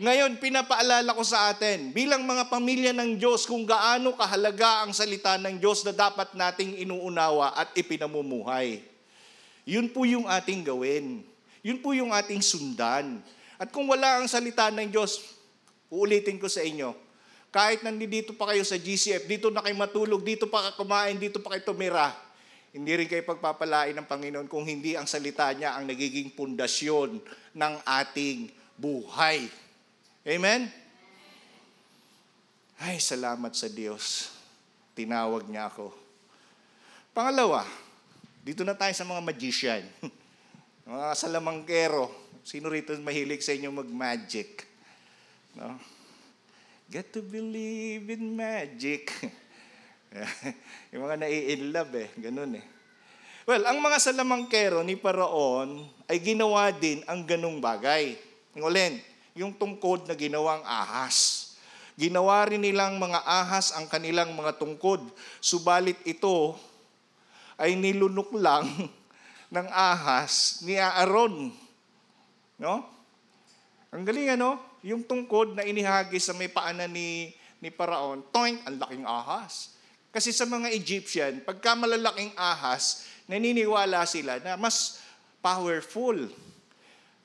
[0.00, 5.38] Ngayon, pinapaalala ko sa atin, bilang mga pamilya ng Diyos, kung gaano kahalaga ang salita
[5.38, 8.82] ng Diyos na dapat nating inuunawa at ipinamumuhay.
[9.62, 11.22] Yun po yung ating gawin.
[11.62, 13.22] Yun po yung ating sundan.
[13.54, 15.33] At kung wala ang salita ng Diyos,
[15.94, 16.90] uulitin ko sa inyo,
[17.54, 21.38] kahit nandito pa kayo sa GCF, dito na kayo matulog, dito pa kayo kumain, dito
[21.38, 22.10] pa kayo tumira,
[22.74, 27.22] hindi rin kayo pagpapalain ng Panginoon kung hindi ang salita niya ang nagiging pundasyon
[27.54, 29.46] ng ating buhay.
[30.26, 30.66] Amen?
[32.82, 34.34] Ay, salamat sa Diyos.
[34.98, 35.94] Tinawag niya ako.
[37.14, 37.62] Pangalawa,
[38.42, 39.86] dito na tayo sa mga magician.
[40.90, 42.10] mga salamangkero.
[42.42, 44.73] Sino rito mahilig sa inyo mag-magic?
[45.54, 45.78] No?
[46.90, 49.10] Get to believe in magic.
[50.94, 52.08] yung mga nai-in love eh.
[52.18, 52.64] Ganun eh.
[53.44, 58.16] Well, ang mga salamangkero ni Paraon ay ginawa din ang ganung bagay.
[58.56, 58.96] Ngulin,
[59.36, 61.52] yung tungkod na ginawang ahas.
[61.94, 65.04] Ginawa rin nilang mga ahas ang kanilang mga tungkod.
[65.38, 66.58] Subalit ito
[67.54, 68.66] ay nilunok lang
[69.54, 71.54] ng ahas ni Aaron.
[72.58, 72.82] No?
[73.94, 74.73] Ang galing ano?
[74.84, 79.80] Yung tungkod na inihagis sa may paanan ni, ni Paraon, toink, ang laking ahas.
[80.12, 85.00] Kasi sa mga Egyptian, pagka malalaking ahas, naniniwala sila na mas
[85.40, 86.28] powerful.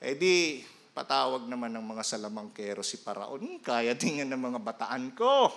[0.00, 0.64] Eh di,
[0.96, 5.52] patawag naman ng mga salamangkero si Paraon, hmm, kaya din yan ng mga bataan ko.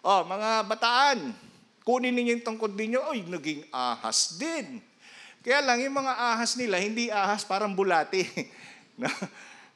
[0.00, 1.36] Oh, mga bataan,
[1.86, 4.82] Kunin ninyo yung tungkod ninyo, oy, naging ahas din.
[5.46, 8.26] Kaya lang, yung mga ahas nila, hindi ahas, parang bulati.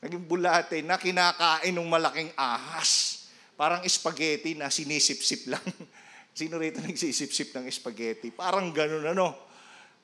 [0.01, 3.25] na, naging bulati na kinakain ng malaking ahas.
[3.53, 5.61] Parang spaghetti na sinisip-sip lang.
[6.39, 8.33] Sino rito nagsisip-sip ng spaghetti?
[8.33, 9.37] Parang ganun ano.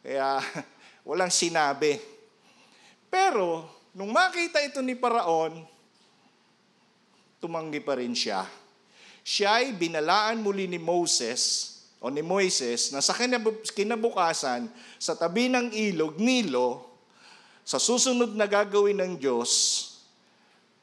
[0.05, 0.37] Kaya
[1.09, 1.97] walang sinabi.
[3.09, 3.65] Pero,
[3.97, 5.65] nung makita ito ni Paraon,
[7.41, 8.45] tumanggi pa rin siya.
[9.25, 13.17] Siya ay binalaan muli ni Moses o ni Moises na sa
[13.73, 14.69] kinabukasan
[15.01, 16.85] sa tabi ng ilog Nilo
[17.67, 19.51] sa susunod na gagawin ng Diyos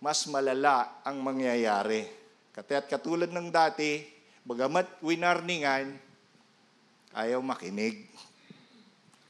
[0.03, 2.03] mas malala ang mangyayari.
[2.51, 4.03] Kata't katulad ng dati,
[4.43, 5.95] bagamat winarningan,
[7.15, 8.11] ayaw makinig.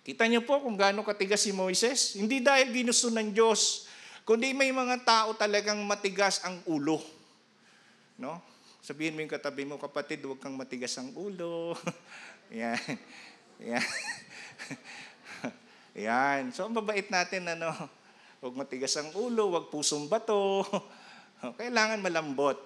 [0.02, 2.18] Kita niyo po kung gaano katigas si Moises?
[2.18, 3.86] Hindi dahil ginusto ng Diyos,
[4.26, 6.98] kundi may mga tao talagang matigas ang ulo.
[8.18, 8.42] No?
[8.82, 11.78] Sabihin mo yung katabi mo, kapatid, huwag kang matigas ang ulo.
[12.50, 12.82] Yan.
[13.62, 13.88] Yan.
[16.10, 16.42] Yan.
[16.52, 17.72] So, ang babait natin, ano,
[18.44, 20.68] huwag matigas ang ulo, huwag pusong bato.
[21.64, 22.60] Kailangan malambot.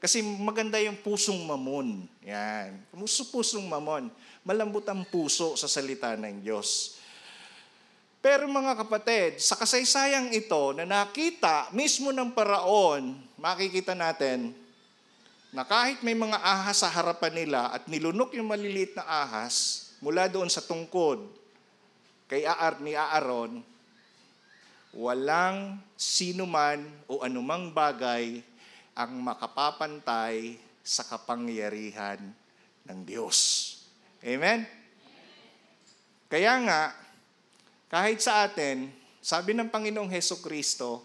[0.00, 2.08] Kasi maganda yung pusong mamon.
[2.24, 2.72] Yan.
[2.96, 4.08] Puso pusong mamon.
[4.48, 6.96] Malambot ang puso sa salita ng Diyos.
[8.24, 14.56] Pero mga kapatid, sa kasaysayang ito na nakita mismo ng paraon, makikita natin,
[15.52, 20.32] na kahit may mga ahas sa harapan nila at nilunok yung maliliit na ahas mula
[20.32, 21.28] doon sa tungkod
[22.28, 23.64] kay Aar ni Aaron,
[24.92, 28.40] walang sinuman o anumang bagay
[28.96, 32.18] ang makapapantay sa kapangyarihan
[32.88, 33.38] ng Diyos.
[34.24, 34.64] Amen?
[36.28, 36.82] Kaya nga,
[37.88, 38.88] kahit sa atin,
[39.20, 41.04] sabi ng Panginoong Heso Kristo,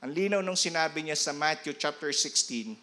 [0.00, 2.76] ang linaw nung sinabi niya sa Matthew chapter 16,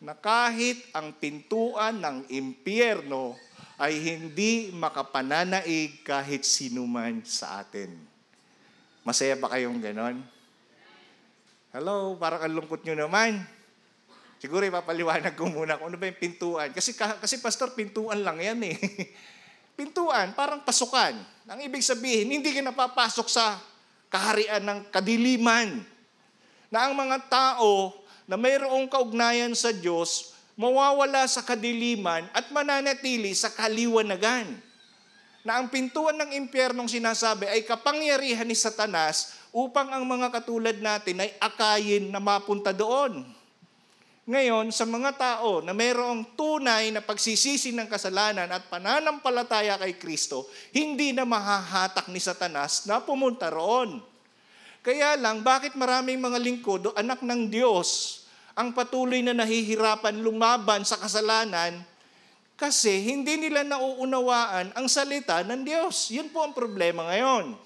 [0.00, 3.36] na kahit ang pintuan ng impyerno
[3.76, 8.09] ay hindi makapananaig kahit sinuman sa atin.
[9.10, 10.22] Masaya ba kayong ganon?
[11.74, 13.42] Hello, parang ang lungkot nyo naman.
[14.38, 16.70] Siguro ipapaliwanag ko muna kung ano ba yung pintuan.
[16.70, 18.78] Kasi, kasi pastor, pintuan lang yan eh.
[19.82, 21.18] pintuan, parang pasukan.
[21.50, 23.58] Ang ibig sabihin, hindi ka napapasok sa
[24.14, 25.82] kaharian ng kadiliman.
[26.70, 27.90] Na ang mga tao
[28.30, 34.69] na mayroong kaugnayan sa Diyos, mawawala sa kadiliman at mananatili sa kaliwanagan.
[35.40, 41.24] Na ang pintuan ng impyernong sinasabi ay kapangyarihan ni Satanas upang ang mga katulad natin
[41.24, 43.24] ay akayin na mapunta doon.
[44.30, 50.46] Ngayon, sa mga tao na mayroong tunay na pagsisisi ng kasalanan at pananampalataya kay Kristo,
[50.70, 53.98] hindi na mahahatak ni Satanas na pumunta roon.
[54.86, 58.20] Kaya lang, bakit maraming mga lingkod o anak ng Diyos
[58.54, 61.80] ang patuloy na nahihirapan lumaban sa kasalanan
[62.60, 66.12] kasi hindi nila nauunawaan ang salita ng Diyos.
[66.12, 67.56] Yun po ang problema ngayon.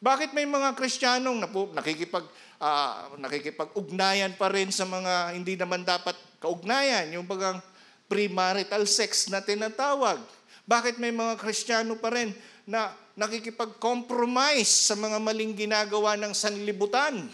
[0.00, 1.44] Bakit may mga Kristiyanong
[1.76, 2.24] nakikipag,
[2.56, 7.60] uh, nakikipag-ugnayan pa rin sa mga hindi naman dapat kaugnayan, yung bagang
[8.08, 10.16] premarital sex na tinatawag?
[10.64, 12.32] Bakit may mga Kristiyano pa rin
[12.64, 17.28] na nakikipag-compromise sa mga maling ginagawa ng sanlibutan?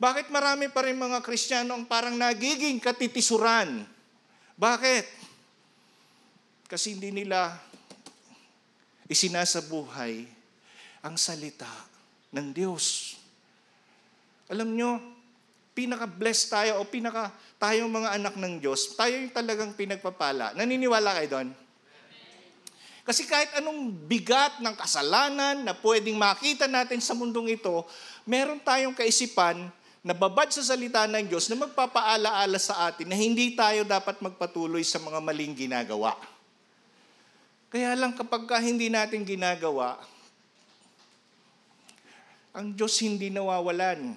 [0.00, 3.84] Bakit marami pa rin mga Kristiyano ang parang nagiging katitisuran?
[4.56, 5.25] Bakit?
[6.66, 7.54] Kasi hindi nila
[9.06, 10.26] isinasabuhay
[11.06, 11.70] ang salita
[12.34, 13.14] ng Diyos.
[14.50, 14.90] Alam nyo,
[15.78, 17.30] pinaka-blessed tayo o pinaka
[17.62, 20.58] tayong mga anak ng Diyos, tayo yung talagang pinagpapala.
[20.58, 21.48] Naniniwala kayo doon?
[23.06, 27.86] Kasi kahit anong bigat ng kasalanan na pwedeng makita natin sa mundong ito,
[28.26, 29.70] meron tayong kaisipan
[30.02, 34.98] nababad sa salita ng Diyos na magpapaalaala sa atin na hindi tayo dapat magpatuloy sa
[34.98, 36.18] mga maling ginagawa.
[37.76, 40.00] Kaya lang kapag ka hindi natin ginagawa,
[42.56, 44.16] ang Diyos hindi nawawalan.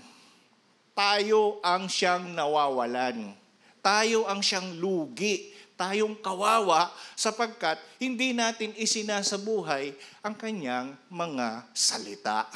[0.95, 3.35] Tayo ang siyang nawawalan.
[3.83, 5.51] Tayo ang siyang lugi.
[5.75, 6.87] Tayong kawawa
[7.19, 9.91] sapagkat hindi natin isinasabuhay
[10.23, 12.47] ang kanyang mga salita.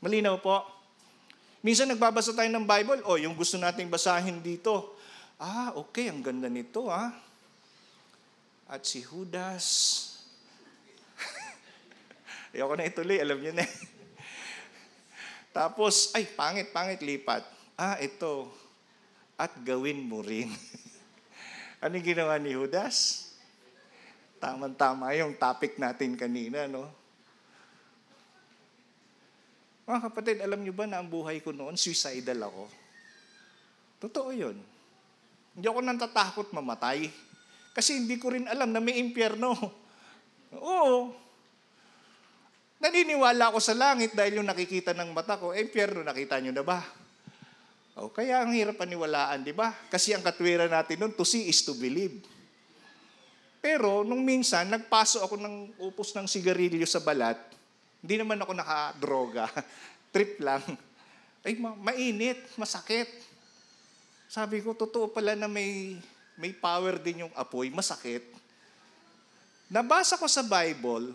[0.00, 0.64] Malinaw po?
[1.60, 4.96] Minsan nagbabasa tayo ng Bible, oh, yung gusto nating basahin dito.
[5.36, 7.27] Ah, okay, ang ganda nito, ah.
[8.68, 9.64] At si Judas.
[12.52, 13.64] Ayoko na ituloy, alam niyo na.
[15.56, 17.48] Tapos, ay, pangit, pangit, lipat.
[17.80, 18.52] Ah, ito.
[19.40, 20.52] At gawin mo rin.
[21.82, 23.32] Anong ginawa ni Judas?
[24.36, 26.86] Tama-tama yung topic natin kanina, no?
[29.88, 32.68] Mga kapatid, alam niyo ba na ang buhay ko noon, suicidal ako?
[34.04, 34.60] Totoo yun.
[35.56, 37.08] Hindi ako natatakot mamatay.
[37.72, 39.54] Kasi hindi ko rin alam na may impyerno.
[40.56, 41.12] Oo.
[42.78, 46.62] Naniniwala ako sa langit dahil yung nakikita ng mata ko, eh, impyerno, nakita niyo na
[46.62, 46.78] ba?
[47.98, 49.74] O, kaya ang hirap paniwalaan, di ba?
[49.90, 52.22] Kasi ang katwiran natin noon, to see is to believe.
[53.58, 57.34] Pero nung minsan, nagpaso ako ng upos ng sigarilyo sa balat,
[57.98, 59.50] hindi naman ako nakadroga.
[60.14, 60.62] Trip lang.
[61.42, 63.10] Ay, ma- mainit, masakit.
[64.30, 65.98] Sabi ko, totoo pala na may,
[66.38, 68.22] may power din yung apoy, masakit.
[69.66, 71.12] Nabasa ko sa Bible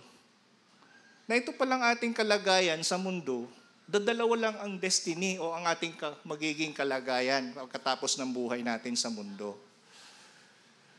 [1.23, 3.47] na ito palang ating kalagayan sa mundo,
[3.87, 5.95] dadalawa lang ang destiny o ang ating
[6.27, 9.55] magiging kalagayan pagkatapos ng buhay natin sa mundo.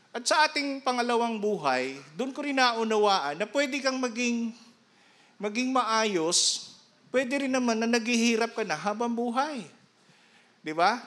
[0.09, 4.57] At sa ating pangalawang buhay, doon ko rin naunawaan na pwede kang maging
[5.37, 6.71] maging maayos,
[7.11, 9.67] pwede rin naman na naghihirap ka na habang buhay.
[10.65, 11.03] Di ba?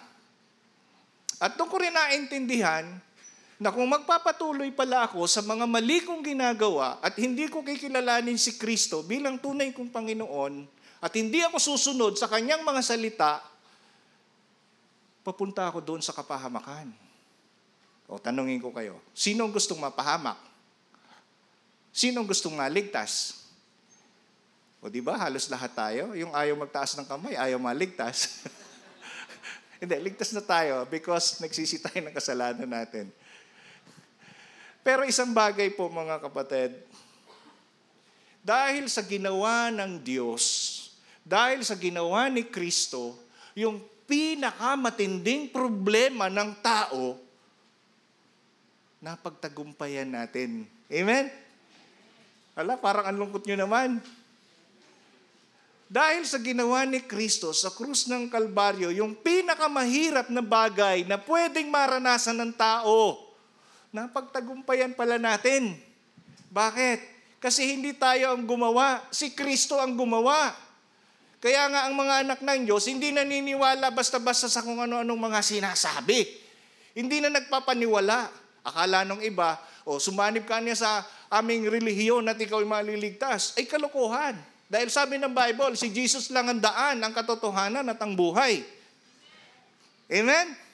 [1.40, 2.84] At doon ko rin naintindihan
[3.58, 8.54] na kung magpapatuloy pala ako sa mga mali kong ginagawa at hindi ko kikilalanin si
[8.54, 10.62] Kristo bilang tunay kong Panginoon
[11.02, 13.42] at hindi ako susunod sa kanyang mga salita,
[15.26, 16.90] papunta ako doon sa kapahamakan.
[18.08, 20.38] O tanungin ko kayo, sino gustong mapahamak?
[21.90, 23.42] Sino gustong maligtas?
[24.78, 26.14] O di ba, halos lahat tayo.
[26.14, 28.46] Yung ayaw magtaas ng kamay, ayaw maligtas.
[29.82, 33.10] Hindi, ligtas na tayo because nagsisi tayo ng kasalanan natin.
[34.88, 36.80] Pero isang bagay po mga kapatid,
[38.40, 40.44] dahil sa ginawa ng Diyos,
[41.28, 43.12] Dahil sa ginawa ni Kristo,
[43.52, 47.20] yung pinakamatinding problema ng tao,
[49.04, 50.64] napagtagumpayan natin.
[50.88, 51.28] Amen?
[52.56, 54.00] Ala, parang ang lungkot nyo naman.
[55.84, 61.68] Dahil sa ginawa ni Kristo sa krus ng Kalbaryo, yung pinakamahirap na bagay na pwedeng
[61.68, 63.27] maranasan ng tao,
[63.92, 65.76] napagtagumpayan pala natin.
[66.52, 66.98] Bakit?
[67.38, 70.50] Kasi hindi tayo ang gumawa, si Kristo ang gumawa.
[71.38, 76.26] Kaya nga ang mga anak ng Diyos, hindi naniniwala basta-basta sa kung ano-anong mga sinasabi.
[76.98, 78.26] Hindi na nagpapaniwala.
[78.66, 79.54] Akala nung iba,
[79.86, 80.90] o oh, sumanib ka niya sa
[81.30, 83.54] aming relihiyon at ikaw ay maliligtas.
[83.54, 84.34] Ay kalokohan.
[84.68, 88.60] Dahil sabi ng Bible, si Jesus lang ang daan, ang katotohanan at ang buhay.
[90.12, 90.67] Amen?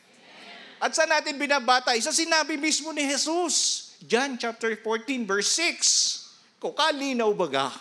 [0.85, 1.97] At saan natin binabatay?
[2.05, 3.89] Sa sinabi mismo ni Jesus.
[4.05, 6.61] John chapter 14 verse 6.
[6.61, 7.73] Kung kalinaw baga,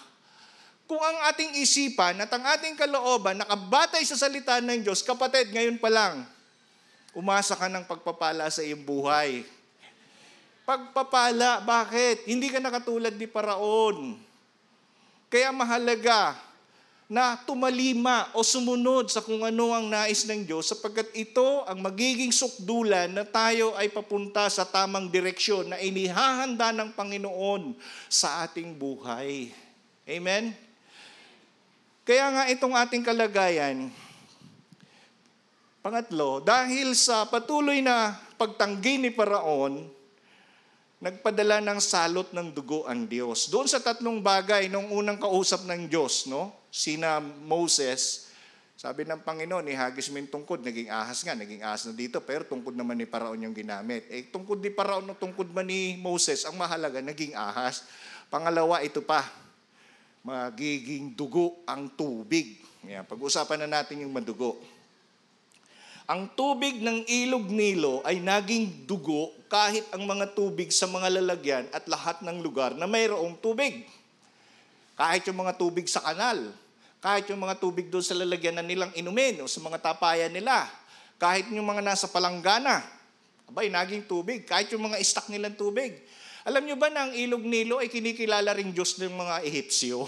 [0.88, 5.84] kung ang ating isipan at ang ating kalooban nakabatay sa salita ng Diyos, kapatid, ngayon
[5.84, 6.24] pa lang,
[7.12, 9.43] umasa ka ng pagpapala sa iyong buhay.
[10.64, 12.24] Pagpapala, bakit?
[12.24, 14.16] Hindi ka nakatulad ni Paraon.
[15.28, 16.39] Kaya mahalaga
[17.14, 22.34] na tumalima o sumunod sa kung ano ang nais ng Diyos sapagkat ito ang magiging
[22.34, 27.78] sukdulan na tayo ay papunta sa tamang direksyon na inihahanda ng Panginoon
[28.09, 29.53] sa ating buhay.
[30.09, 30.57] Amen?
[32.01, 33.93] Kaya nga itong ating kalagayan,
[35.86, 39.86] pangatlo, dahil sa patuloy na pagtanggi ni Paraon,
[40.97, 43.53] nagpadala ng salot ng dugo ang Diyos.
[43.53, 46.62] Doon sa tatlong bagay nung unang kausap ng Diyos, no?
[46.74, 48.34] Sina Moses,
[48.74, 52.42] sabi ng Panginoon, ihagis mo yung tungkod, naging ahas nga, naging ahas na dito, pero
[52.50, 54.10] tungkod naman ni Paraon yung ginamit.
[54.10, 57.86] Eh, tungkod ni Paraon o tungkod man ni Moses, ang mahalaga, naging ahas.
[58.26, 59.22] Pangalawa, ito pa,
[60.26, 62.58] magiging dugo ang tubig.
[62.90, 64.58] Yan, pag-usapan na natin yung madugo.
[66.10, 71.70] Ang tubig ng ilog Nilo ay naging dugo kahit ang mga tubig sa mga lalagyan
[71.70, 73.86] at lahat ng lugar na mayroong tubig.
[74.98, 76.62] Kahit yung mga tubig sa kanal,
[77.04, 80.72] kahit yung mga tubig doon sa lalagyan na nilang inumin o sa mga tapayan nila,
[81.20, 82.80] kahit yung mga nasa palanggana,
[83.51, 85.99] abay, naging tubig, kahit yung mga istak nilang tubig.
[86.47, 90.08] Alam nyo ba na ang ilog Nilo ay kinikilala ring Diyos ng mga Ehipsyo?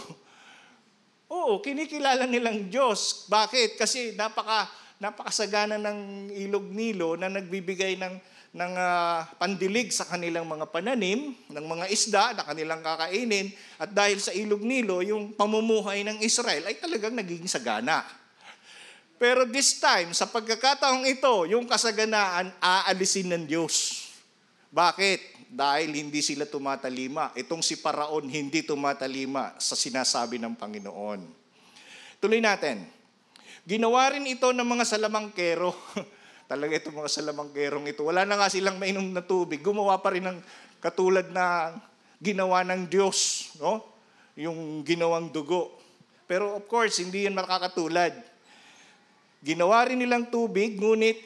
[1.35, 3.27] Oo, kinikilala nilang Diyos.
[3.27, 3.75] Bakit?
[3.75, 8.15] Kasi napaka napakasagana ng ilog Nilo na nagbibigay ng,
[8.55, 13.51] ng uh, pandilig sa kanilang mga pananim, ng mga isda na kanilang kakainin.
[13.75, 18.07] At dahil sa ilog Nilo, yung pamumuhay ng Israel ay talagang naging sagana.
[19.19, 24.07] Pero this time, sa pagkakataong ito, yung kasaganaan aalisin ng Diyos.
[24.71, 25.51] Bakit?
[25.51, 27.35] Dahil hindi sila tumatalima.
[27.35, 31.19] Itong si Paraon hindi tumatalima sa sinasabi ng Panginoon.
[32.23, 32.87] Tuloy natin.
[33.67, 35.75] Ginawa rin ito ng mga salamangkero.
[36.45, 38.05] Talaga itong mga salamangkerong ito.
[38.05, 39.65] Wala na nga silang mainom na tubig.
[39.65, 40.39] Gumawa pa rin ng
[40.77, 41.73] katulad na
[42.21, 43.49] ginawa ng Diyos.
[43.57, 43.81] No?
[44.37, 45.73] Yung ginawang dugo.
[46.29, 48.13] Pero of course, hindi yan makakatulad.
[49.45, 51.21] Ginawa rin nilang tubig, ngunit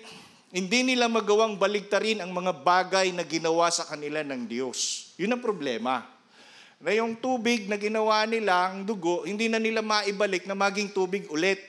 [0.49, 5.11] hindi nila magawang baligtarin ang mga bagay na ginawa sa kanila ng Diyos.
[5.15, 6.03] Yun ang problema.
[6.79, 11.27] Na yung tubig na ginawa nila, ang dugo, hindi na nila maibalik na maging tubig
[11.29, 11.59] ulit.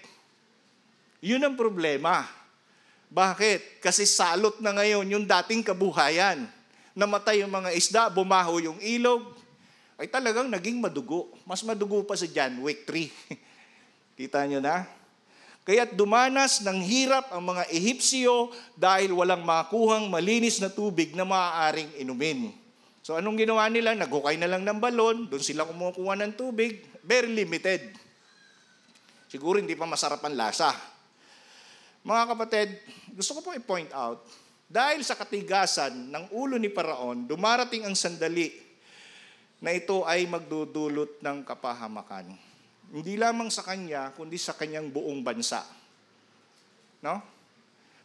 [1.21, 2.40] Yun ang problema.
[3.11, 3.83] Bakit?
[3.83, 6.47] Kasi salot na ngayon yung dating kabuhayan.
[6.95, 9.27] Namatay yung mga isda, bumaho yung ilog,
[9.99, 11.35] ay talagang naging madugo.
[11.43, 13.11] Mas madugo pa sa John Wick 3.
[14.19, 14.87] Kita nyo na?
[15.67, 18.49] Kaya't dumanas ng hirap ang mga Ehipsyo
[18.79, 22.51] dahil walang makuhang malinis na tubig na maaaring inumin.
[23.05, 23.93] So anong ginawa nila?
[23.93, 27.93] Naghukay na lang ng balon, doon sila kumukuha ng tubig, very limited.
[29.29, 30.73] Siguro hindi pa masarap ang lasa.
[32.01, 32.69] Mga kapatid,
[33.13, 34.25] gusto ko po i-point out,
[34.71, 38.55] dahil sa katigasan ng ulo ni Paraon, dumarating ang sandali
[39.61, 42.33] na ito ay magdudulot ng kapahamakan.
[42.91, 45.61] Hindi lamang sa kanya, kundi sa kanyang buong bansa.
[47.05, 47.21] No?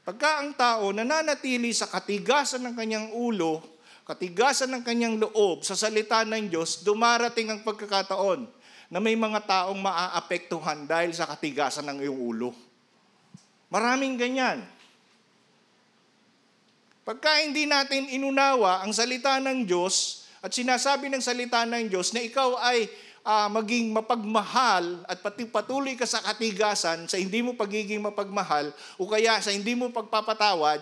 [0.05, 3.63] Pagka ang tao nananatili sa katigasan ng kanyang ulo,
[4.05, 8.45] katigasan ng kanyang loob sa salita ng Diyos, dumarating ang pagkakataon
[8.91, 12.49] na may mga taong maaapektuhan dahil sa katigasan ng iyong ulo.
[13.69, 14.61] Maraming ganyan.
[17.05, 22.21] Pagka hindi natin inunawa ang salita ng Diyos at sinasabi ng salita ng Diyos na
[22.25, 22.89] ikaw ay
[23.21, 29.05] uh, maging mapagmahal at pati patuloy ka sa katigasan sa hindi mo pagiging mapagmahal o
[29.09, 30.81] kaya sa hindi mo pagpapatawad,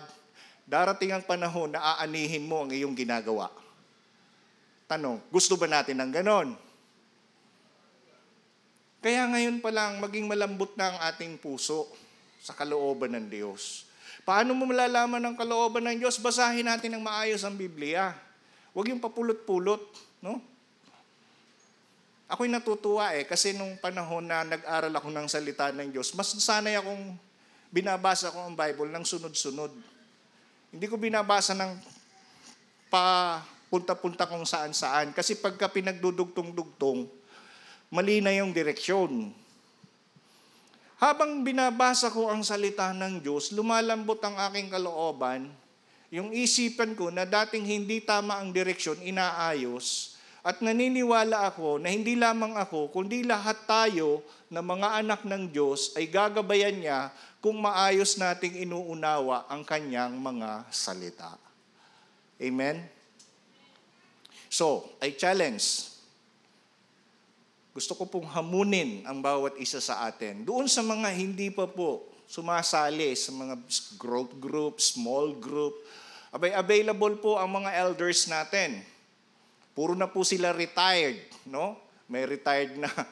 [0.64, 3.52] darating ang panahon na aanihin mo ang iyong ginagawa.
[4.88, 6.56] Tanong, gusto ba natin ng ganon?
[9.04, 11.92] Kaya ngayon pa lang, maging malambot na ang ating puso
[12.44, 13.88] sa kalooban ng Diyos.
[14.28, 16.20] Paano mo malalaman ang kalooban ng Diyos?
[16.20, 18.12] Basahin natin ng maayos ang Biblia.
[18.76, 19.80] Huwag yung papulot-pulot,
[20.20, 20.44] no?
[22.28, 26.76] Ako'y natutuwa eh, kasi nung panahon na nag-aral ako ng salita ng Diyos, mas sanay
[26.76, 27.16] akong
[27.72, 29.72] binabasa ko ang Bible ng sunod-sunod.
[30.74, 31.72] Hindi ko binabasa ng
[32.90, 33.42] pa
[33.74, 35.18] punta-punta kung saan-saan.
[35.18, 37.10] Kasi pagka pinagdudugtong-dugtong,
[37.90, 39.34] mali na yung direksyon.
[41.04, 45.52] Habang binabasa ko ang salita ng Diyos, lumalambot ang aking kalooban,
[46.08, 52.16] yung isipan ko na dating hindi tama ang direksyon, inaayos, at naniniwala ako na hindi
[52.16, 57.12] lamang ako, kundi lahat tayo na mga anak ng Diyos ay gagabayan niya
[57.44, 61.36] kung maayos nating inuunawa ang kanyang mga salita.
[62.40, 62.80] Amen?
[64.48, 65.93] So, I challenge.
[67.74, 70.46] Gusto ko pong hamunin ang bawat isa sa atin.
[70.46, 73.58] Doon sa mga hindi pa po sumasali sa mga
[73.98, 75.74] growth group, small group,
[76.30, 78.86] abay available po ang mga elders natin.
[79.74, 81.18] Puro na po sila retired,
[81.50, 81.74] no?
[82.06, 82.90] May retired na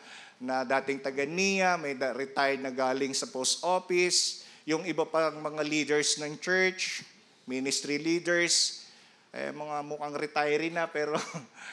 [0.42, 5.38] na dating taga NIA, may da- retired na galing sa post office, yung iba pang
[5.38, 7.06] mga leaders ng church,
[7.46, 8.86] ministry leaders,
[9.30, 11.14] eh, mga mukhang retiree na pero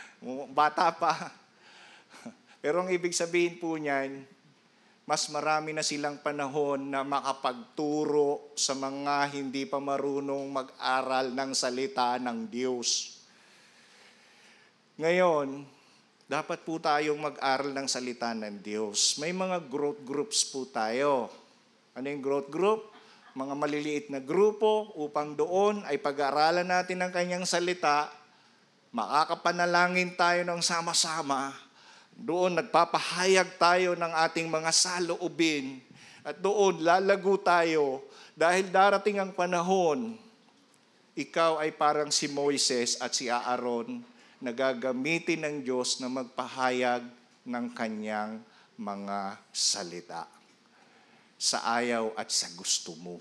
[0.57, 1.32] bata pa.
[2.59, 4.27] Pero ang ibig sabihin po niyan,
[5.09, 12.21] mas marami na silang panahon na makapagturo sa mga hindi pa marunong mag-aral ng salita
[12.21, 13.17] ng Diyos.
[15.01, 15.65] Ngayon,
[16.29, 19.17] dapat po tayong mag-aral ng salita ng Diyos.
[19.17, 21.33] May mga growth groups po tayo.
[21.97, 22.93] Ano yung growth group?
[23.33, 28.13] Mga maliliit na grupo upang doon ay pag-aaralan natin ang kanyang salita,
[28.93, 31.55] makakapanalangin tayo ng sama-sama,
[32.19, 35.79] doon nagpapahayag tayo ng ating mga saloobin,
[36.27, 38.03] at doon lalago tayo
[38.35, 40.19] dahil darating ang panahon,
[41.14, 44.03] ikaw ay parang si Moises at si Aaron
[44.39, 47.03] na gagamitin ng Diyos na magpahayag
[47.47, 48.43] ng kanyang
[48.79, 50.27] mga salita
[51.39, 53.19] sa ayaw at sa gusto mo.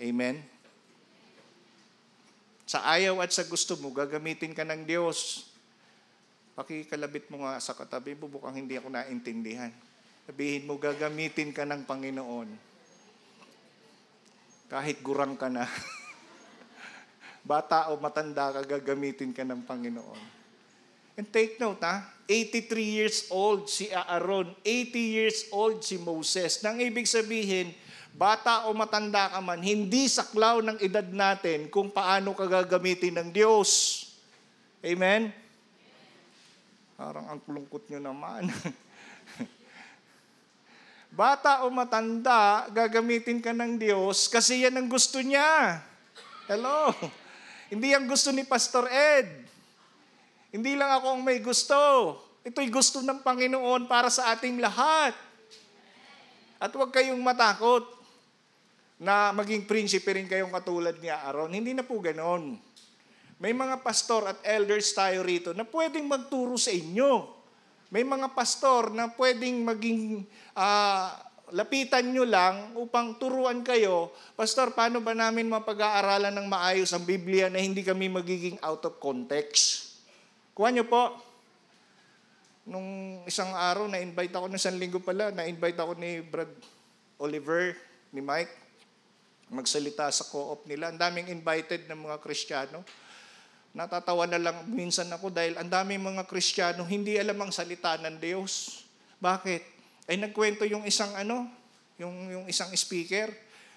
[0.00, 0.40] Amen?
[2.64, 5.49] Sa ayaw at sa gusto mo, gagamitin ka ng Diyos.
[6.60, 9.72] Pakikalabit mo nga sa katabi mo, bukang hindi ako naintindihan.
[10.28, 12.52] Sabihin mo, gagamitin ka ng Panginoon.
[14.68, 15.64] Kahit gurang ka na.
[17.48, 20.20] Bata o matanda ka, gagamitin ka ng Panginoon.
[21.16, 22.04] And take note, ha?
[22.28, 26.60] 83 years old si Aaron, 80 years old si Moses.
[26.60, 27.72] Nang ibig sabihin,
[28.12, 33.28] bata o matanda ka man, hindi saklaw ng edad natin kung paano ka gagamitin ng
[33.32, 34.04] Diyos.
[34.84, 35.40] Amen?
[37.00, 38.44] Parang ang kulungkot nyo naman.
[41.16, 45.80] Bata o matanda, gagamitin ka ng Diyos kasi yan ang gusto niya.
[46.44, 46.92] Hello?
[47.72, 49.48] Hindi ang gusto ni Pastor Ed.
[50.52, 51.80] Hindi lang ako ang may gusto.
[52.44, 55.16] Ito'y gusto ng Panginoon para sa ating lahat.
[56.60, 57.88] At huwag kayong matakot
[59.00, 61.48] na maging prinsipe rin kayong katulad ni Aaron.
[61.48, 62.60] Hindi na po ganon.
[63.40, 67.40] May mga pastor at elders tayo rito na pwedeng magturo sa inyo.
[67.88, 71.16] May mga pastor na pwedeng maging ah,
[71.50, 77.50] lapitan nyo lang upang turuan kayo, Pastor, paano ba namin mapag-aaralan ng maayos ang Biblia
[77.50, 79.98] na hindi kami magiging out of context?
[80.54, 81.18] Kuha nyo po.
[82.70, 86.52] Nung isang araw, na-invite ako, ng isang linggo pala, na-invite ako ni Brad
[87.18, 87.74] Oliver,
[88.14, 88.54] ni Mike,
[89.50, 90.94] magsalita sa co-op nila.
[90.94, 92.86] Ang daming invited ng mga Kristiyano.
[93.70, 98.18] Natatawa na lang minsan ako dahil ang daming mga Kristiyano hindi alam ang salita ng
[98.18, 98.82] Diyos.
[99.22, 99.62] Bakit?
[100.10, 101.46] Ay nagkwento yung isang ano,
[101.94, 103.30] yung, yung isang speaker.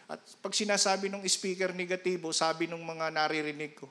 [0.10, 3.86] At pag sinasabi ng speaker negatibo, sabi ng mga naririnig ko,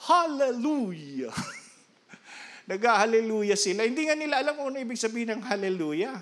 [0.00, 1.32] Hallelujah!
[2.70, 3.84] Nag-hallelujah sila.
[3.84, 6.16] Hindi nga nila alam kung ano ibig sabihin ng hallelujah.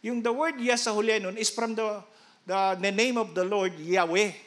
[0.00, 2.00] Yung the word yes sa huli nun is from the,
[2.48, 4.45] the, the name of the Lord, Yahweh.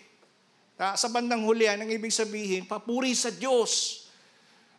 [0.80, 4.08] Ta- Sa bandang huli, ang ibig sabihin, papuri sa Diyos.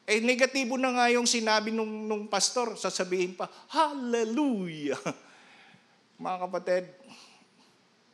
[0.09, 4.97] Eh, negatibo na nga yung sinabi nung, nung pastor, sasabihin pa, Hallelujah!
[6.25, 6.85] Mga kapatid,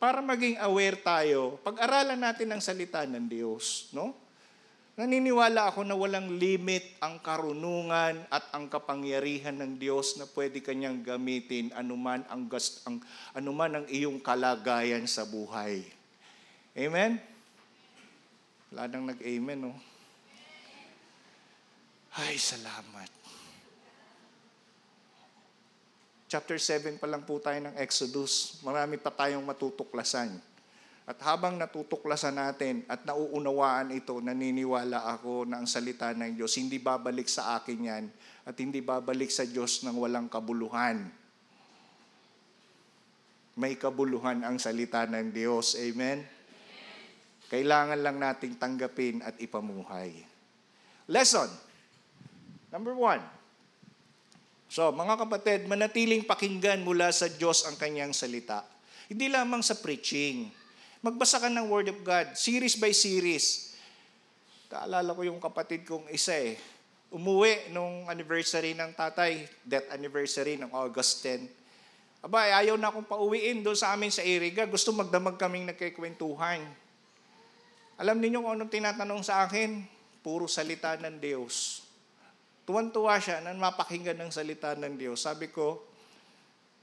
[0.03, 4.19] para maging aware tayo, pag-aralan natin ang salita ng Diyos, no?
[4.97, 11.05] Naniniwala ako na walang limit ang karunungan at ang kapangyarihan ng Diyos na pwede kanyang
[11.05, 13.05] gamitin anuman ang, gas, ang
[13.37, 15.85] anuman ang iyong kalagayan sa buhay.
[16.73, 17.36] Amen?
[18.73, 19.75] Wala nang nag-amen, no?
[22.17, 23.13] Ay, salamat.
[26.27, 28.59] Chapter 7 pa lang po tayo ng Exodus.
[28.67, 30.35] Marami pa tayong matutuklasan.
[31.07, 36.83] At habang natutuklasan natin at nauunawaan ito, naniniwala ako na ang salita ng Diyos, hindi
[36.83, 38.05] babalik sa akin yan
[38.43, 41.07] at hindi babalik sa Diyos ng walang kabuluhan.
[43.55, 45.79] May kabuluhan ang salita ng Diyos.
[45.79, 46.27] Amen?
[47.47, 50.11] Kailangan lang nating tanggapin at ipamuhay.
[51.07, 51.47] Lesson.
[52.75, 53.23] Number one.
[54.67, 58.67] So, mga kapatid, manatiling pakinggan mula sa Diyos ang kanyang salita.
[59.07, 60.51] Hindi lamang sa preaching.
[61.07, 63.79] Magbasa ka ng Word of God, series by series.
[64.67, 66.59] Kaalala ko yung kapatid kong isa eh.
[67.15, 71.47] Umuwi nung anniversary ng tatay, death anniversary ng August 10.
[72.27, 74.67] Aba, ayaw na akong pauwiin doon sa amin sa Iriga.
[74.67, 76.59] Gusto magdamag kaming nagkikwentuhan.
[77.97, 79.81] Alam niyo kung anong tinatanong sa akin?
[80.21, 81.81] Puro salita ng Diyos.
[82.69, 85.25] Tuwan-tuwa siya na mapakinggan ng salita ng Diyos.
[85.25, 85.81] Sabi ko,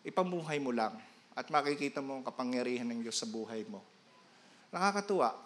[0.02, 0.98] ipamuhay mo lang
[1.38, 3.86] at makikita mo ang kapangyarihan ng Diyos sa buhay mo.
[4.74, 5.38] Nakakatuwa.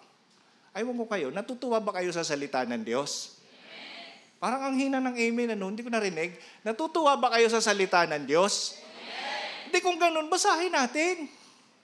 [0.72, 3.36] Ayaw mo kayo, natutuwa ba kayo sa salita ng Diyos?
[3.44, 4.08] Amen.
[4.40, 5.68] Parang ang hina ng amen, ano?
[5.68, 6.32] Hindi ko narinig.
[6.64, 8.78] Natutuwa ba kayo sa salita ng Diyos?
[8.80, 9.68] Amen.
[9.68, 11.28] Hindi kung ganun, basahin natin.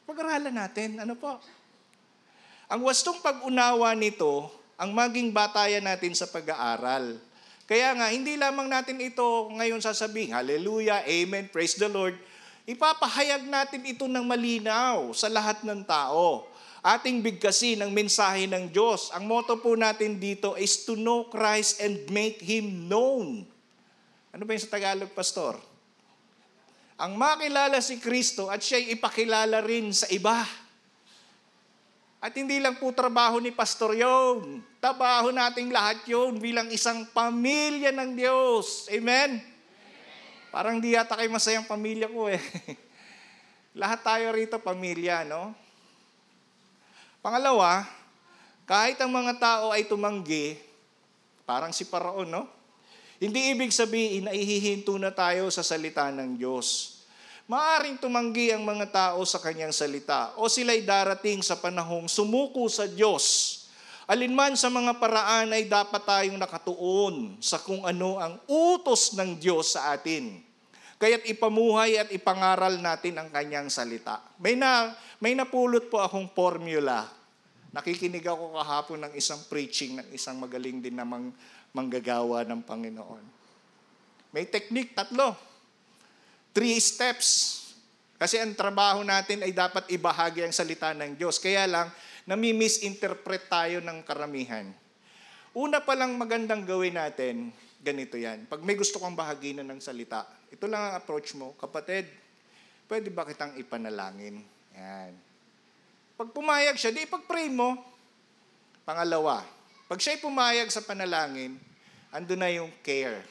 [0.09, 1.01] Pag-aralan natin.
[1.01, 1.37] Ano po?
[2.69, 4.49] Ang wastong pag-unawa nito,
[4.81, 7.21] ang maging batayan natin sa pag-aaral.
[7.65, 12.17] Kaya nga, hindi lamang natin ito ngayon sasabihin, Hallelujah, Amen, Praise the Lord.
[12.65, 16.49] Ipapahayag natin ito ng malinaw sa lahat ng tao
[16.85, 19.09] ating bigkasin ang mensahe ng Diyos.
[19.17, 23.49] Ang motto po natin dito is to know Christ and make Him known.
[24.29, 25.57] Ano ba yung sa Tagalog, Pastor?
[27.01, 30.45] Ang makilala si Kristo at siya'y ipakilala rin sa iba.
[32.25, 34.65] At hindi lang po trabaho ni Pastor yun.
[34.81, 38.89] Trabaho nating lahat yun bilang isang pamilya ng Diyos.
[38.89, 39.45] Amen?
[40.49, 42.41] Parang di yata kayo masayang pamilya ko eh.
[43.81, 45.53] lahat tayo rito pamilya, no?
[47.21, 47.85] Pangalawa,
[48.65, 50.57] kahit ang mga tao ay tumanggi,
[51.45, 52.49] parang si Paraon, no?
[53.21, 56.94] Hindi ibig sabihin na ihihinto na tayo sa salita ng Diyos.
[57.45, 62.89] Maaring tumanggi ang mga tao sa kanyang salita o sila'y darating sa panahong sumuko sa
[62.89, 63.61] Diyos.
[64.09, 69.77] Alinman sa mga paraan ay dapat tayong nakatuon sa kung ano ang utos ng Diyos
[69.77, 70.41] sa atin.
[70.97, 74.25] Kaya't ipamuhay at ipangaral natin ang kanyang salita.
[74.41, 77.05] May, na, may napulot po akong formula.
[77.77, 81.29] Nakikinig ako kahapon ng isang preaching ng isang magaling din namang
[81.77, 83.25] manggagawa ng Panginoon.
[84.33, 85.54] May technique, tatlo.
[86.55, 87.61] Three steps.
[88.15, 91.43] Kasi ang trabaho natin ay dapat ibahagi ang salita ng Diyos.
[91.43, 91.91] Kaya lang,
[92.31, 94.65] nami-misinterpret tayo ng karamihan.
[95.51, 97.51] Una pa lang magandang gawin natin,
[97.83, 98.47] ganito yan.
[98.47, 101.59] Pag may gusto kang bahaginan ng salita, ito lang ang approach mo.
[101.59, 102.07] Kapatid,
[102.87, 104.39] pwede ba kitang ipanalangin?
[104.75, 105.13] Yan.
[106.15, 107.75] Pag pumayag siya, di pag-pray mo.
[108.87, 109.43] Pangalawa,
[109.91, 111.59] pag siya'y pumayag sa panalangin,
[112.15, 113.27] ando na yung care.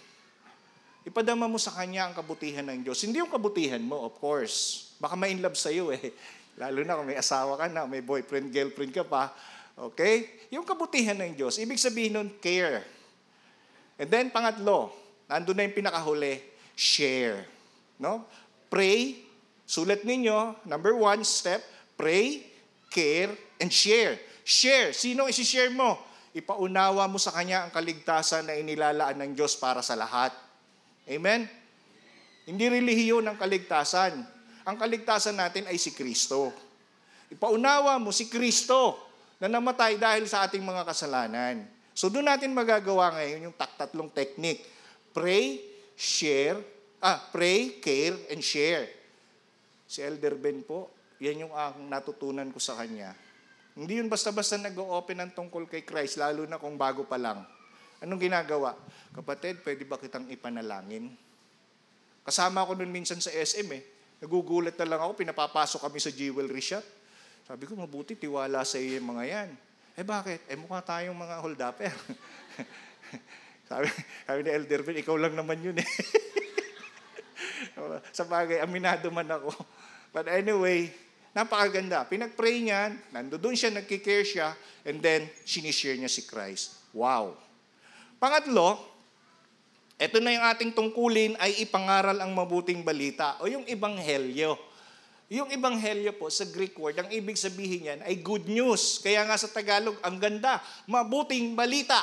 [1.03, 3.03] Ipadama mo sa kanya ang kabutihan ng Diyos.
[3.03, 4.87] Hindi yung kabutihan mo, of course.
[5.03, 6.15] Baka may in love sa'yo eh.
[6.61, 9.35] Lalo na kung may asawa ka na, may boyfriend, girlfriend ka pa.
[9.75, 10.47] Okay?
[10.47, 12.87] Yung kabutihan ng Diyos, ibig sabihin nun, care.
[13.99, 14.95] And then, pangatlo,
[15.27, 16.39] nandun na yung pinakahuli,
[16.71, 17.51] share.
[17.99, 18.23] No?
[18.71, 19.27] Pray,
[19.67, 21.59] sulat ninyo, number one step,
[21.99, 22.47] pray,
[22.87, 24.15] care, and share.
[24.47, 24.95] Share.
[24.95, 25.99] Sino isi-share mo?
[26.31, 30.33] Ipaunawa mo sa kanya ang kaligtasan na inilalaan ng Diyos para sa lahat.
[31.07, 31.47] Amen?
[32.43, 34.19] Hindi relihiyon ang kaligtasan.
[34.63, 36.51] Ang kaligtasan natin ay si Kristo.
[37.31, 38.99] Ipaunawa mo si Kristo
[39.39, 41.67] na namatay dahil sa ating mga kasalanan.
[41.91, 44.63] So doon natin magagawa ngayon yung tatlong technique.
[45.11, 45.61] Pray,
[45.93, 46.57] share,
[47.03, 48.87] ah, pray, care, and share.
[49.83, 50.89] Si Elder Ben po,
[51.21, 53.13] yan yung ang natutunan ko sa kanya.
[53.73, 57.41] Hindi yun basta-basta nag-open ng tungkol kay Christ, lalo na kung bago pa lang.
[58.03, 58.75] Anong ginagawa?
[59.15, 61.07] Kapatid, pwede ba kitang ipanalangin?
[62.27, 63.83] Kasama ko nun minsan sa SM eh.
[64.19, 66.83] Nagugulat na lang ako, pinapapasok kami sa jewelry shop.
[67.47, 69.49] Sabi ko, mabuti, tiwala sa iyo yung mga yan.
[69.95, 70.43] Eh bakit?
[70.51, 71.91] Eh mukha tayong mga holdapper.
[73.71, 73.87] sabi,
[74.27, 75.87] sabi ni Elder Ben, ikaw lang naman yun eh.
[78.15, 79.51] sa bagay, aminado man ako.
[80.15, 80.91] But anyway,
[81.35, 82.07] napakaganda.
[82.07, 84.55] Pinag-pray niya, nandoon siya, nagkikare siya,
[84.87, 86.79] and then, sinishare niya si Christ.
[86.95, 87.42] Wow.
[88.23, 88.79] Pangatlo,
[89.99, 94.55] ito na yung ating tungkulin ay ipangaral ang mabuting balita o yung ebanghelyo.
[95.27, 99.03] Yung ebanghelyo po sa Greek word, ang ibig sabihin yan ay good news.
[99.03, 101.99] Kaya nga sa Tagalog, ang ganda, mabuting balita.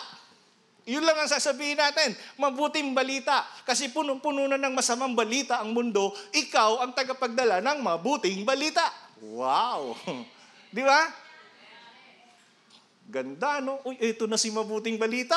[0.85, 2.13] Yun lang ang sasabihin natin.
[2.37, 3.41] Mabuting balita.
[3.65, 8.93] Kasi puno-puno na ng masamang balita ang mundo, ikaw ang tagapagdala ng mabuting balita.
[9.25, 9.97] Wow!
[10.77, 11.30] Di ba?
[13.11, 13.83] Ganda, no?
[13.83, 15.37] Uy, ito na si mabuting balita.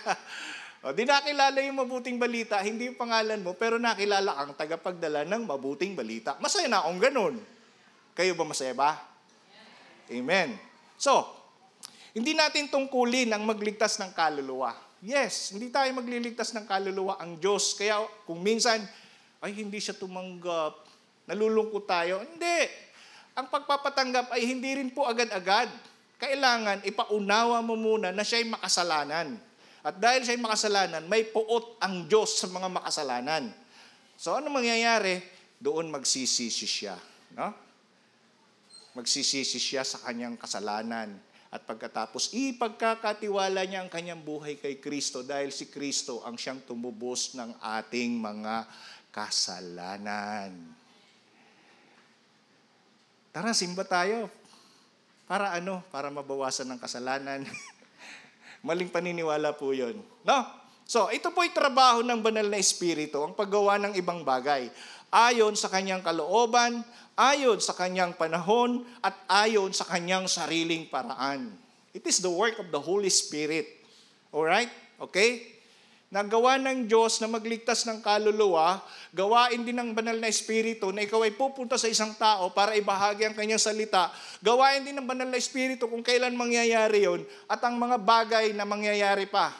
[0.86, 5.42] o, di nakilala yung mabuting balita, hindi yung pangalan mo, pero nakilala kang tagapagdala ng
[5.42, 6.38] mabuting balita.
[6.38, 7.34] Masaya na akong ganun.
[8.14, 8.96] Kayo ba masaya ba?
[10.06, 10.54] Amen.
[10.94, 11.26] So,
[12.14, 14.72] hindi natin tungkulin ang magligtas ng kaluluwa.
[15.04, 17.76] Yes, hindi tayo magliligtas ng kaluluwa ang Diyos.
[17.76, 18.80] Kaya kung minsan,
[19.44, 20.80] ay hindi siya tumanggap,
[21.28, 22.24] nalulungkot tayo.
[22.24, 22.66] Hindi.
[23.36, 25.68] Ang pagpapatanggap ay hindi rin po agad-agad.
[26.16, 29.36] Kailangan ipaunawa mo muna na siya'y makasalanan.
[29.84, 33.52] At dahil siya'y makasalanan, may puot ang Diyos sa mga makasalanan.
[34.16, 35.20] So ano mangyayari?
[35.60, 36.96] Doon magsisisi siya.
[37.36, 37.52] No?
[38.96, 41.12] Magsisisi siya sa kanyang kasalanan.
[41.52, 47.36] At pagkatapos, ipagkakatiwala niya ang kanyang buhay kay Kristo dahil si Kristo ang siyang tumubos
[47.36, 48.66] ng ating mga
[49.12, 50.52] kasalanan.
[53.36, 54.32] Tara, simba tayo.
[55.26, 55.82] Para ano?
[55.90, 57.42] Para mabawasan ng kasalanan.
[58.66, 59.98] Maling paniniwala po yun.
[60.22, 60.38] No?
[60.86, 64.70] So, ito po'y trabaho ng banal na espiritu, ang paggawa ng ibang bagay.
[65.10, 66.86] Ayon sa kanyang kalooban,
[67.18, 71.50] ayon sa kanyang panahon, at ayon sa kanyang sariling paraan.
[71.90, 73.66] It is the work of the Holy Spirit.
[74.30, 74.70] Alright?
[75.02, 75.55] Okay?
[76.06, 78.78] Nagawa ng Diyos na magligtas ng kaluluwa,
[79.10, 83.26] gawain din ng banal na espiritu na ikaw ay pupunta sa isang tao para ibahagi
[83.26, 84.14] ang kanyang salita.
[84.38, 88.62] Gawain din ng banal na espiritu kung kailan mangyayari yon at ang mga bagay na
[88.62, 89.50] mangyayari pa.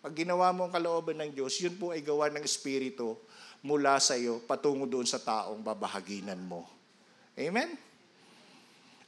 [0.00, 3.20] Pag ginawa mo ang kalooban ng Diyos, yun po ay gawa ng espiritu
[3.60, 6.64] mula sa iyo patungo doon sa taong babahaginan mo.
[7.36, 7.76] Amen?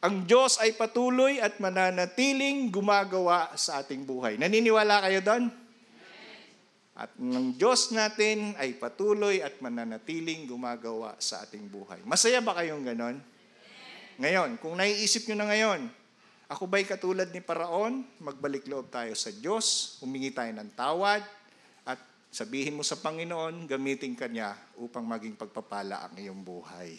[0.04, 4.36] Ang Diyos ay patuloy at mananatiling gumagawa sa ating buhay.
[4.36, 5.65] Naniniwala kayo doon?
[6.96, 12.00] At ng Diyos natin ay patuloy at mananatiling gumagawa sa ating buhay.
[12.08, 13.20] Masaya ba kayong ganon?
[14.16, 15.92] Ngayon, kung naiisip nyo na ngayon,
[16.48, 18.00] ako ba'y katulad ni Paraon?
[18.16, 21.20] Magbalik loob tayo sa Diyos, humingi tayo ng tawad,
[21.84, 22.00] at
[22.32, 26.96] sabihin mo sa Panginoon, gamitin ka niya upang maging pagpapala ang iyong buhay.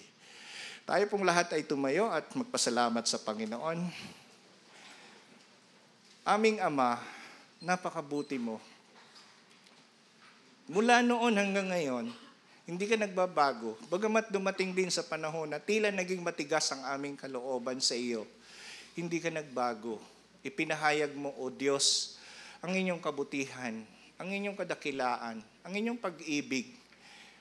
[0.86, 3.82] Tayo pong lahat ay tumayo at magpasalamat sa Panginoon.
[6.22, 7.02] Aming Ama,
[7.66, 8.62] napakabuti mo
[10.68, 12.12] Mula noon hanggang ngayon,
[12.68, 13.80] hindi ka nagbabago.
[13.88, 18.28] Bagamat dumating din sa panahon na tila naging matigas ang aming kalooban sa iyo,
[18.92, 19.96] hindi ka nagbago.
[20.44, 22.20] Ipinahayag mo, O Diyos,
[22.60, 23.80] ang inyong kabutihan,
[24.20, 26.76] ang inyong kadakilaan, ang inyong pag-ibig.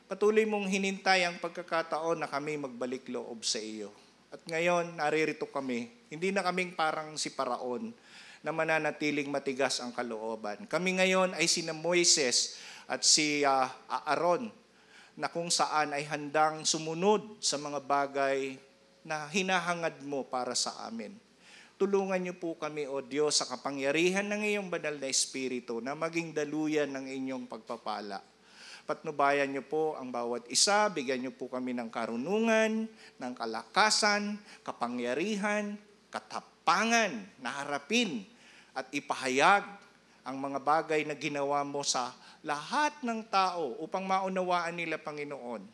[0.07, 3.91] Patuloy mong hinintay ang pagkakataon na kami magbalik loob sa iyo.
[4.31, 5.91] At ngayon, naririto kami.
[6.15, 7.91] Hindi na kaming parang si Paraon
[8.47, 10.71] na mananatiling matigas ang kalooban.
[10.71, 12.55] Kami ngayon ay sina Moises
[12.87, 14.51] at si uh, Aaron
[15.19, 18.61] na kung saan ay handang sumunod sa mga bagay
[19.07, 21.15] na hinahangad mo para sa amin.
[21.77, 26.33] Tulungan niyo po kami, O Diyos, sa kapangyarihan ng iyong banal na Espiritu na maging
[26.33, 28.25] daluyan ng inyong pagpapala.
[28.87, 32.87] Patnubayan niyo po ang bawat isa, bigyan niyo po kami ng karunungan,
[33.19, 35.77] ng kalakasan, kapangyarihan,
[36.09, 37.13] katapangan
[37.43, 38.25] na harapin
[38.73, 39.67] at ipahayag
[40.23, 42.15] ang mga bagay na ginawa mo sa
[42.47, 45.67] lahat ng tao upang maunawaan nila, Panginoon,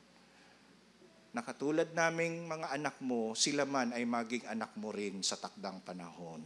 [1.36, 5.84] na katulad naming mga anak mo, sila man ay maging anak mo rin sa takdang
[5.84, 6.40] panahon.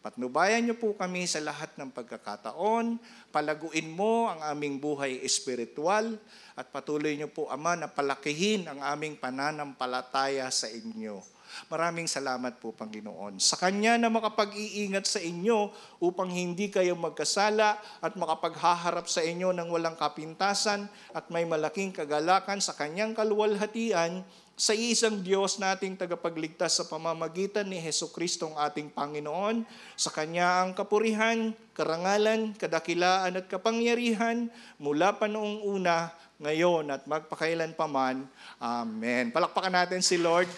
[0.00, 2.96] Patnubayan niyo po kami sa lahat ng pagkakataon,
[3.28, 6.16] palaguin mo ang aming buhay espiritual,
[6.56, 11.20] at patuloy niyo po, Ama, na palakihin ang aming pananampalataya sa inyo
[11.68, 13.38] Maraming salamat po, Panginoon.
[13.38, 15.70] Sa Kanya na makapag-iingat sa inyo
[16.02, 22.58] upang hindi kayo magkasala at makapaghaharap sa inyo ng walang kapintasan at may malaking kagalakan
[22.58, 24.22] sa Kanyang kaluwalhatian
[24.60, 29.64] sa isang Diyos nating tagapagligtas sa pamamagitan ni Heso Kristo ang ating Panginoon.
[29.96, 37.72] Sa Kanya ang kapurihan, karangalan, kadakilaan at kapangyarihan mula pa noong una, ngayon at magpakailan
[37.72, 38.28] paman.
[38.60, 39.32] Amen.
[39.32, 40.48] Palakpakan natin si Lord.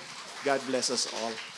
[0.44, 1.51] God bless us all.